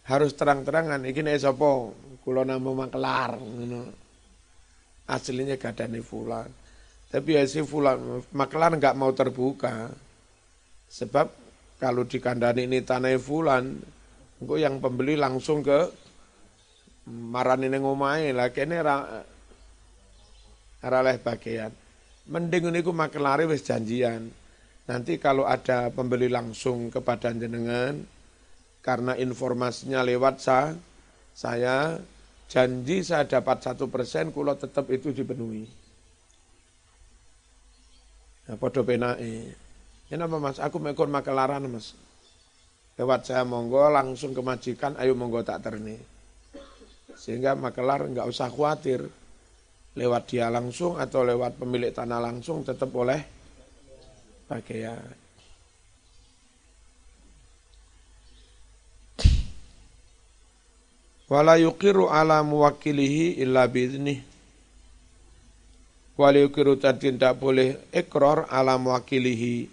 Harus 0.03 0.35
terang-terangan 0.35 1.03
iki 1.07 1.23
nek 1.23 1.39
sapa? 1.39 1.95
Kula 2.23 2.47
nama 2.47 2.71
makelar 2.71 3.35
ngono. 3.39 3.83
Aslinya 5.11 5.59
gadane 5.59 5.99
fulan. 5.99 6.47
Tapi 7.11 7.37
ya 7.37 7.43
si 7.45 7.61
fulan 7.67 8.23
makelar 8.31 8.79
enggak 8.79 8.95
mau 8.95 9.11
terbuka. 9.11 9.91
Sebab 10.87 11.29
kalau 11.83 12.07
dikandani 12.07 12.71
ini 12.71 12.81
tanah 12.87 13.19
fulan, 13.19 13.75
engko 14.39 14.55
yang 14.55 14.79
pembeli 14.79 15.19
langsung 15.19 15.67
ke 15.67 15.91
marani 17.11 17.67
ning 17.67 17.83
omahe 17.83 18.31
lah 18.31 18.55
kene 18.55 18.79
ra 18.79 18.97
ora 20.83 20.99
leh 21.03 21.19
bagian. 21.19 21.75
Mending 22.31 22.71
niku 22.71 22.95
makelare 22.95 23.51
wis 23.51 23.67
janjian. 23.67 24.31
Nanti 24.87 25.19
kalau 25.19 25.43
ada 25.43 25.91
pembeli 25.91 26.31
langsung 26.31 26.91
kepada 26.91 27.35
jenengan 27.35 27.99
karena 28.83 29.15
informasinya 29.15 30.03
lewat 30.03 30.43
sa, 30.43 30.75
saya 31.35 31.99
janji 32.53 33.01
saya 33.01 33.25
dapat 33.25 33.65
satu 33.65 33.89
persen, 33.89 34.29
kulo 34.29 34.53
tetap 34.53 34.85
itu 34.93 35.09
dipenuhi. 35.09 35.65
Nah, 38.45 38.61
podo 38.61 38.85
penai. 38.85 39.49
Ini 40.13 40.21
apa 40.21 40.37
mas? 40.37 40.61
Aku 40.61 40.77
mekon 40.77 41.09
makelaran 41.09 41.65
mas. 41.73 41.97
Lewat 43.01 43.25
saya 43.25 43.49
monggo 43.49 43.89
langsung 43.89 44.37
ke 44.37 44.45
majikan, 44.45 44.93
ayo 45.01 45.17
monggo 45.17 45.41
tak 45.41 45.65
terni. 45.65 45.97
Sehingga 47.17 47.57
makelar 47.57 48.05
nggak 48.05 48.29
usah 48.29 48.53
khawatir 48.53 49.09
lewat 49.97 50.29
dia 50.29 50.53
langsung 50.53 51.01
atau 51.01 51.25
lewat 51.25 51.57
pemilik 51.57 51.89
tanah 51.89 52.21
langsung 52.21 52.61
tetap 52.61 52.93
boleh 52.93 53.21
pakaian. 54.45 55.22
Wala 61.33 61.57
yuqiru 61.57 62.13
ala 62.13 62.45
muwakilihi 62.45 63.41
illa 63.41 63.65
biiznih. 63.65 64.21
Wala 66.13 66.45
tadi 66.77 67.09
tidak 67.09 67.41
boleh 67.41 67.81
ikrar 67.89 68.53
ala 68.53 68.77
muwakilihi 68.77 69.65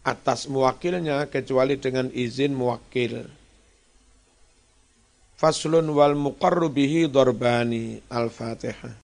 atas 0.00 0.48
muwakilnya 0.48 1.28
kecuali 1.28 1.76
dengan 1.76 2.08
izin 2.08 2.56
muwakil. 2.56 3.28
Faslun 5.36 5.92
wal 5.92 6.16
muqarru 6.16 6.72
bihi 6.72 7.04
darbani. 7.12 8.00
Al-Fatihah. 8.08 8.96